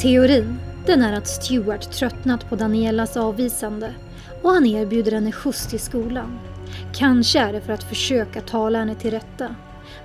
Teorin 0.00 0.58
den 0.86 1.02
är 1.02 1.12
att 1.12 1.28
Stuart 1.28 1.92
tröttnat 1.92 2.48
på 2.48 2.56
Danielas 2.56 3.16
avvisande 3.16 3.94
och 4.42 4.50
han 4.50 4.66
erbjuder 4.66 5.12
henne 5.12 5.32
skjuts 5.32 5.66
till 5.66 5.80
skolan. 5.80 6.38
Kanske 6.94 7.40
är 7.40 7.52
det 7.52 7.60
för 7.60 7.72
att 7.72 7.82
försöka 7.82 8.40
tala 8.40 8.78
henne 8.78 8.94
till 8.94 9.10
rätta. 9.10 9.54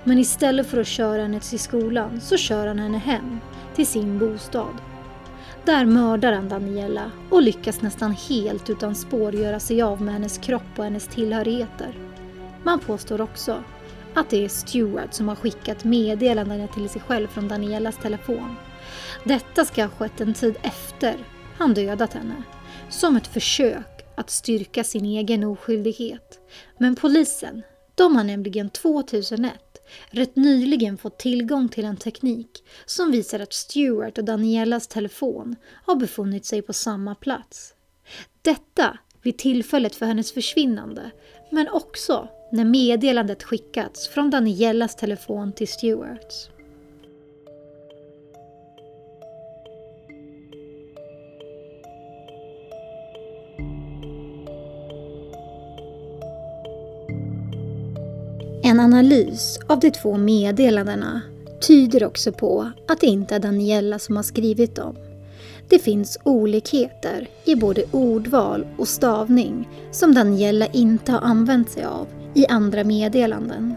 Men 0.04 0.18
istället 0.18 0.66
för 0.66 0.80
att 0.80 0.86
köra 0.86 1.22
henne 1.22 1.40
till 1.40 1.58
skolan 1.58 2.20
så 2.20 2.36
kör 2.36 2.66
han 2.66 2.78
henne 2.78 2.98
hem, 2.98 3.38
till 3.74 3.86
sin 3.86 4.18
bostad. 4.18 4.74
Där 5.64 5.84
mördar 5.84 6.32
han 6.32 6.48
Daniela 6.48 7.10
och 7.30 7.42
lyckas 7.42 7.82
nästan 7.82 8.12
helt 8.12 8.70
utan 8.70 8.94
spår 8.94 9.34
göra 9.34 9.60
sig 9.60 9.82
av 9.82 10.02
med 10.02 10.14
hennes 10.14 10.38
kropp 10.38 10.78
och 10.78 10.84
hennes 10.84 11.08
tillhörigheter. 11.08 11.98
Man 12.62 12.78
påstår 12.78 13.20
också 13.20 13.56
att 14.14 14.30
det 14.30 14.44
är 14.44 14.48
Stuart 14.48 15.14
som 15.14 15.28
har 15.28 15.36
skickat 15.36 15.84
meddelandena 15.84 16.66
till 16.66 16.88
sig 16.88 17.02
själv 17.06 17.26
från 17.26 17.48
Danielas 17.48 17.96
telefon. 17.96 18.56
Detta 19.24 19.64
ska 19.64 19.82
ha 19.82 19.90
skett 19.90 20.20
en 20.20 20.34
tid 20.34 20.56
efter 20.62 21.16
han 21.58 21.74
dödat 21.74 22.12
henne, 22.12 22.42
som 22.90 23.16
ett 23.16 23.26
försök 23.26 24.06
att 24.16 24.30
styrka 24.30 24.84
sin 24.84 25.04
egen 25.04 25.44
oskyldighet. 25.44 26.40
Men 26.78 26.94
polisen, 26.94 27.62
de 27.94 28.16
har 28.16 28.24
nämligen 28.24 28.70
2001 28.70 29.52
rätt 30.10 30.36
nyligen 30.36 30.98
fått 30.98 31.18
tillgång 31.18 31.68
till 31.68 31.84
en 31.84 31.96
teknik 31.96 32.64
som 32.86 33.10
visar 33.10 33.40
att 33.40 33.52
Stuart 33.52 34.18
och 34.18 34.24
Danielas 34.24 34.88
telefon 34.88 35.56
har 35.84 35.96
befunnit 35.96 36.46
sig 36.46 36.62
på 36.62 36.72
samma 36.72 37.14
plats. 37.14 37.74
Detta 38.42 38.98
vid 39.22 39.38
tillfället 39.38 39.96
för 39.96 40.06
hennes 40.06 40.32
försvinnande, 40.32 41.10
men 41.50 41.68
också 41.68 42.28
när 42.52 42.64
meddelandet 42.64 43.42
skickats 43.42 44.08
från 44.08 44.30
Danielas 44.30 44.96
telefon 44.96 45.52
till 45.52 45.68
Stewarts. 45.68 46.55
En 58.66 58.80
analys 58.80 59.58
av 59.66 59.80
de 59.80 59.90
två 59.90 60.16
meddelandena 60.16 61.20
tyder 61.66 62.04
också 62.04 62.32
på 62.32 62.70
att 62.88 63.00
det 63.00 63.06
inte 63.06 63.34
är 63.34 63.40
Daniela 63.40 63.98
som 63.98 64.16
har 64.16 64.22
skrivit 64.22 64.74
dem. 64.74 64.96
Det 65.68 65.78
finns 65.78 66.18
olikheter 66.22 67.28
i 67.44 67.54
både 67.54 67.84
ordval 67.90 68.66
och 68.78 68.88
stavning 68.88 69.68
som 69.90 70.14
Daniela 70.14 70.66
inte 70.66 71.12
har 71.12 71.20
använt 71.20 71.70
sig 71.70 71.84
av 71.84 72.06
i 72.34 72.46
andra 72.46 72.84
meddelanden. 72.84 73.74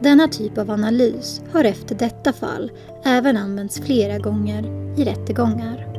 Denna 0.00 0.28
typ 0.28 0.58
av 0.58 0.70
analys 0.70 1.40
har 1.52 1.64
efter 1.64 1.94
detta 1.94 2.32
fall 2.32 2.70
även 3.04 3.36
använts 3.36 3.80
flera 3.80 4.18
gånger 4.18 4.64
i 4.98 5.04
rättegångar. 5.04 5.93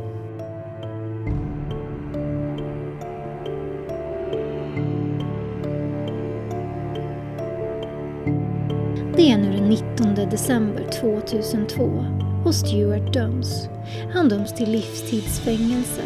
Det 9.15 9.31
är 9.31 9.37
nu 9.37 9.51
den 9.51 9.69
19 9.69 10.15
december 10.15 10.89
2002 11.01 12.05
och 12.45 12.55
Stewart 12.55 13.13
döms. 13.13 13.69
Han 14.13 14.29
döms 14.29 14.53
till 14.53 14.71
livstidsfängelse 14.71 16.01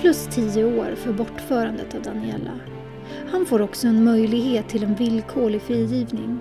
plus 0.00 0.28
10 0.30 0.64
år 0.64 0.94
för 0.96 1.12
bortförandet 1.12 1.94
av 1.94 2.02
Daniela. 2.02 2.60
Han 3.30 3.46
får 3.46 3.62
också 3.62 3.86
en 3.88 4.04
möjlighet 4.04 4.68
till 4.68 4.84
en 4.84 4.94
villkorlig 4.94 5.62
frigivning 5.62 6.40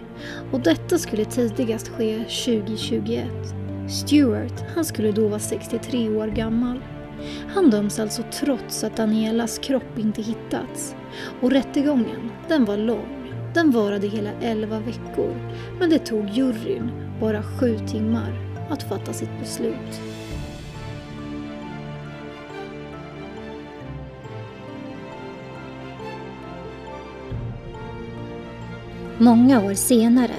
och 0.52 0.60
detta 0.60 0.98
skulle 0.98 1.26
tidigast 1.26 1.88
ske 1.88 2.18
2021. 2.18 3.28
Stewart, 3.90 4.64
han 4.76 4.86
skulle 4.86 5.12
då 5.12 5.28
vara 5.28 5.40
63 5.40 6.10
år 6.10 6.28
gammal. 6.28 6.80
Han 7.54 7.70
döms 7.70 8.00
alltså 8.00 8.24
trots 8.32 8.84
att 8.84 8.98
Danielas 8.98 9.58
kropp 9.58 10.00
inte 10.00 10.22
hittats. 10.22 10.96
Och 11.42 11.52
rättegången, 11.52 12.32
den 12.48 12.66
var 12.66 12.78
lång. 12.78 13.21
Den 13.54 13.72
varade 13.72 14.08
hela 14.08 14.32
11 14.42 14.80
veckor. 14.80 15.36
Men 15.80 15.90
det 15.90 16.00
tog 16.00 16.30
juryn 16.30 16.92
bara 17.20 17.44
7 17.44 17.80
timmar 17.88 18.34
att 18.70 18.84
fatta 18.84 19.14
sitt 19.14 19.40
beslut. 19.40 20.02
Många 29.18 29.66
år 29.66 29.74
senare, 29.74 30.36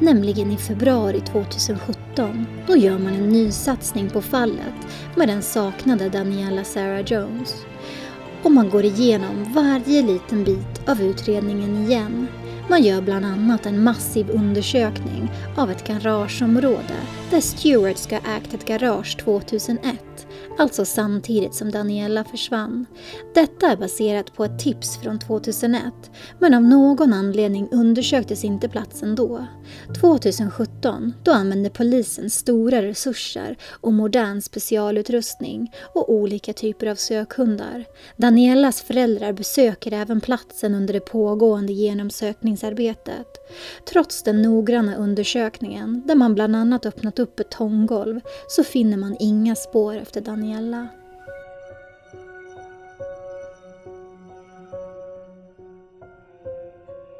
nämligen 0.00 0.50
i 0.50 0.56
februari 0.56 1.20
2017, 1.20 2.46
då 2.66 2.76
gör 2.76 2.98
man 2.98 3.14
en 3.14 3.28
ny 3.28 3.50
satsning 3.50 4.10
på 4.10 4.22
fallet 4.22 4.74
med 5.14 5.28
den 5.28 5.42
saknade 5.42 6.08
Daniela 6.08 6.64
Sarah 6.64 7.00
Jones. 7.00 7.54
Och 8.42 8.52
man 8.52 8.70
går 8.70 8.84
igenom 8.84 9.52
varje 9.54 10.02
liten 10.02 10.44
bit 10.44 10.88
av 10.88 11.02
utredningen 11.02 11.76
igen. 11.76 12.26
Man 12.68 12.82
gör 12.82 13.00
bland 13.00 13.24
annat 13.24 13.66
en 13.66 13.82
massiv 13.82 14.30
undersökning 14.30 15.30
av 15.56 15.70
ett 15.70 15.88
garageområde 15.88 16.96
där 17.30 17.40
Stewart 17.40 17.98
ska 17.98 18.14
ha 18.18 18.36
ägt 18.36 18.54
ett 18.54 18.66
garage 18.68 19.18
2001 19.18 20.05
alltså 20.58 20.84
samtidigt 20.84 21.54
som 21.54 21.70
Daniela 21.70 22.24
försvann. 22.24 22.86
Detta 23.34 23.66
är 23.66 23.76
baserat 23.76 24.34
på 24.34 24.44
ett 24.44 24.58
tips 24.58 24.96
från 24.96 25.18
2001, 25.18 25.82
men 26.38 26.54
av 26.54 26.62
någon 26.62 27.12
anledning 27.12 27.68
undersöktes 27.72 28.44
inte 28.44 28.68
platsen 28.68 29.14
då. 29.14 29.46
2017, 30.00 31.14
då 31.22 31.32
använde 31.32 31.70
polisen 31.70 32.30
stora 32.30 32.82
resurser 32.82 33.56
och 33.80 33.92
modern 33.92 34.42
specialutrustning 34.42 35.72
och 35.94 36.12
olika 36.12 36.52
typer 36.52 36.86
av 36.86 36.94
sökhundar. 36.94 37.84
Danielas 38.16 38.82
föräldrar 38.82 39.32
besöker 39.32 39.92
även 39.92 40.20
platsen 40.20 40.74
under 40.74 40.94
det 40.94 41.00
pågående 41.00 41.72
genomsökningsarbetet. 41.72 43.26
Trots 43.84 44.22
den 44.22 44.42
noggranna 44.42 44.96
undersökningen, 44.96 46.02
där 46.06 46.14
man 46.14 46.34
bland 46.34 46.56
annat 46.56 46.86
öppnat 46.86 47.18
upp 47.18 47.36
betonggolv, 47.36 48.20
så 48.48 48.64
finner 48.64 48.96
man 48.96 49.16
inga 49.20 49.54
spår 49.54 49.96
efter 49.96 50.20
Daniella. 50.20 50.88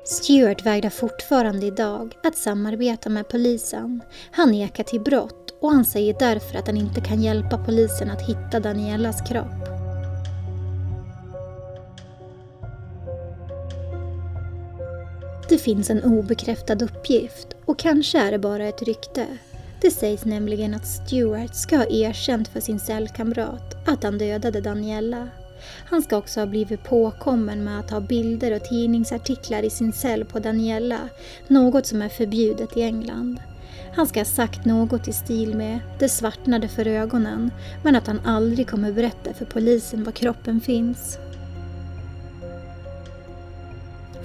Stewart 0.04 0.66
vägrar 0.66 0.90
fortfarande 0.90 1.66
idag 1.66 2.14
att 2.22 2.36
samarbeta 2.36 3.08
med 3.08 3.28
polisen. 3.28 4.02
Han 4.30 4.50
nekar 4.50 4.84
till 4.84 5.00
brott 5.00 5.54
och 5.60 5.72
han 5.72 5.84
säger 5.84 6.16
därför 6.18 6.58
att 6.58 6.66
han 6.66 6.76
inte 6.76 7.00
kan 7.00 7.22
hjälpa 7.22 7.64
polisen 7.64 8.10
att 8.10 8.22
hitta 8.22 8.60
Danielas 8.60 9.28
kropp. 9.28 9.75
Det 15.48 15.58
finns 15.58 15.90
en 15.90 16.04
obekräftad 16.04 16.84
uppgift 16.84 17.48
och 17.64 17.78
kanske 17.78 18.18
är 18.18 18.32
det 18.32 18.38
bara 18.38 18.66
ett 18.68 18.82
rykte. 18.82 19.26
Det 19.80 19.90
sägs 19.90 20.24
nämligen 20.24 20.74
att 20.74 20.86
Stewart 20.86 21.54
ska 21.54 21.76
ha 21.76 21.86
erkänt 21.86 22.48
för 22.48 22.60
sin 22.60 22.80
cellkamrat 22.80 23.74
att 23.86 24.02
han 24.02 24.18
dödade 24.18 24.60
Daniela. 24.60 25.28
Han 25.84 26.02
ska 26.02 26.16
också 26.16 26.40
ha 26.40 26.46
blivit 26.46 26.84
påkommen 26.84 27.64
med 27.64 27.80
att 27.80 27.90
ha 27.90 28.00
bilder 28.00 28.56
och 28.56 28.64
tidningsartiklar 28.64 29.62
i 29.62 29.70
sin 29.70 29.92
cell 29.92 30.24
på 30.24 30.38
Daniela, 30.38 30.98
något 31.48 31.86
som 31.86 32.02
är 32.02 32.08
förbjudet 32.08 32.76
i 32.76 32.82
England. 32.82 33.40
Han 33.94 34.06
ska 34.06 34.20
ha 34.20 34.24
sagt 34.24 34.64
något 34.64 35.08
i 35.08 35.12
stil 35.12 35.54
med 35.54 35.78
”det 35.98 36.08
svartnade 36.08 36.68
för 36.68 36.86
ögonen” 36.86 37.50
men 37.84 37.96
att 37.96 38.06
han 38.06 38.20
aldrig 38.24 38.68
kommer 38.68 38.92
berätta 38.92 39.34
för 39.34 39.44
polisen 39.44 40.04
var 40.04 40.12
kroppen 40.12 40.60
finns. 40.60 41.18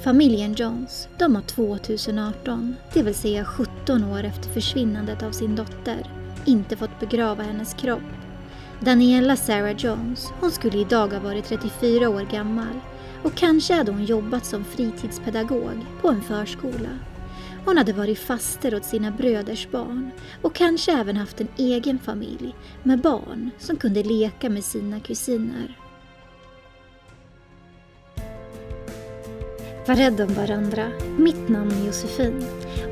Familjen 0.04 0.54
Jones, 0.54 1.08
de 1.18 1.36
har 1.36 1.42
2018, 1.42 2.76
det 2.94 3.04
vill 3.04 3.16
säga 3.16 3.46
17 3.46 4.04
år 4.04 4.24
efter 4.24 4.50
försvinnandet 4.50 5.24
av 5.24 5.32
sin 5.32 5.56
dotter, 5.56 6.12
inte 6.46 6.76
fått 6.76 7.00
begrava 7.00 7.44
hennes 7.44 7.74
kropp. 7.74 8.02
Daniela 8.80 9.36
Sarah 9.36 9.76
Jones, 9.78 10.28
hon 10.40 10.52
skulle 10.52 10.78
idag 10.78 11.08
ha 11.08 11.20
varit 11.20 11.46
34 11.46 12.10
år 12.10 12.28
gammal 12.32 12.80
och 13.24 13.36
kanske 13.36 13.74
hade 13.74 13.92
hon 13.92 14.06
jobbat 14.06 14.46
som 14.46 14.64
fritidspedagog 14.64 15.86
på 16.02 16.10
en 16.10 16.22
förskola. 16.22 17.00
Hon 17.66 17.78
hade 17.78 17.94
varit 17.94 18.20
faster 18.20 18.76
åt 18.76 18.86
sina 18.86 19.12
bröders 19.12 19.68
barn 19.72 20.12
och 20.42 20.56
kanske 20.56 20.92
även 20.92 21.18
haft 21.18 21.42
en 21.42 21.48
egen 21.58 22.00
familj 22.00 22.56
med 22.84 23.02
barn 23.02 23.50
som 23.60 23.78
kunde 23.78 24.04
leka 24.04 24.50
med 24.50 24.64
sina 24.64 25.00
kusiner. 25.00 25.78
Var 29.88 29.96
rädd 29.96 30.22
om 30.22 30.34
varandra. 30.34 30.92
Mitt 31.18 31.50
namn 31.50 31.72
är 31.72 31.86
Josefin. 31.86 32.44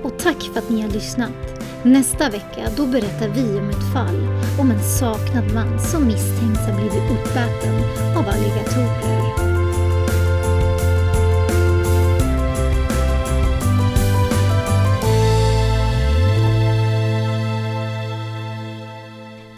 Och 0.03 0.19
tack 0.19 0.41
för 0.41 0.59
att 0.59 0.69
ni 0.69 0.81
har 0.81 0.89
lyssnat. 0.89 1.31
Nästa 1.83 2.29
vecka 2.29 2.69
då 2.77 2.85
berättar 2.85 3.29
vi 3.29 3.59
om 3.59 3.69
ett 3.69 3.93
fall 3.93 4.27
om 4.59 4.71
en 4.71 4.83
saknad 4.83 5.53
man 5.53 5.79
som 5.79 6.07
misstänks 6.07 6.59
ha 6.59 6.75
blivit 6.75 7.11
uppäten 7.11 7.75
av 8.17 8.25
alligatorer. 8.27 9.19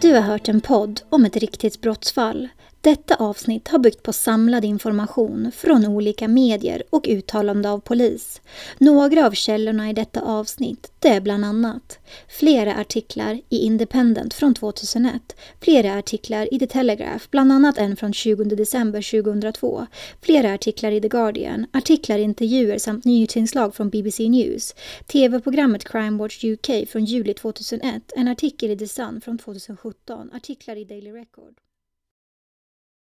Du 0.01 0.13
har 0.13 0.21
hört 0.21 0.49
en 0.49 0.61
podd 0.61 1.01
om 1.09 1.25
ett 1.25 1.35
riktigt 1.35 1.81
brottsfall 1.81 2.49
detta 2.81 3.15
avsnitt 3.15 3.67
har 3.67 3.79
byggt 3.79 4.03
på 4.03 4.13
samlad 4.13 4.65
information 4.65 5.51
från 5.55 5.85
olika 5.85 6.27
medier 6.27 6.83
och 6.89 7.07
uttalande 7.09 7.69
av 7.69 7.79
polis. 7.79 8.41
Några 8.77 9.27
av 9.27 9.31
källorna 9.31 9.89
i 9.89 9.93
detta 9.93 10.21
avsnitt 10.21 10.91
det 10.99 11.07
är 11.07 11.21
bland 11.21 11.45
annat 11.45 11.99
flera 12.27 12.75
artiklar 12.75 13.41
i 13.49 13.57
Independent 13.57 14.33
från 14.33 14.53
2001, 14.53 15.35
flera 15.61 15.97
artiklar 15.97 16.53
i 16.53 16.59
The 16.59 16.67
Telegraph, 16.67 17.25
bland 17.31 17.51
annat 17.51 17.77
en 17.77 17.95
från 17.95 18.13
20 18.13 18.43
december 18.43 19.21
2002, 19.21 19.87
flera 20.21 20.53
artiklar 20.53 20.91
i 20.91 21.01
The 21.01 21.07
Guardian, 21.07 21.65
artiklar, 21.73 22.17
intervjuer 22.17 22.77
samt 22.77 23.05
nyhetsinslag 23.05 23.75
från 23.75 23.89
BBC 23.89 24.29
News, 24.29 24.75
tv-programmet 25.07 25.83
Crime 25.83 26.17
Watch 26.17 26.43
UK 26.43 26.89
från 26.89 27.05
juli 27.05 27.33
2001, 27.33 28.11
en 28.15 28.27
artikel 28.27 28.71
i 28.71 28.77
The 28.77 28.87
Sun 28.87 29.21
från 29.21 29.37
2017, 29.37 30.29
artiklar 30.33 30.75
i 30.75 30.83
Daily 30.83 31.11
Record. 31.11 31.53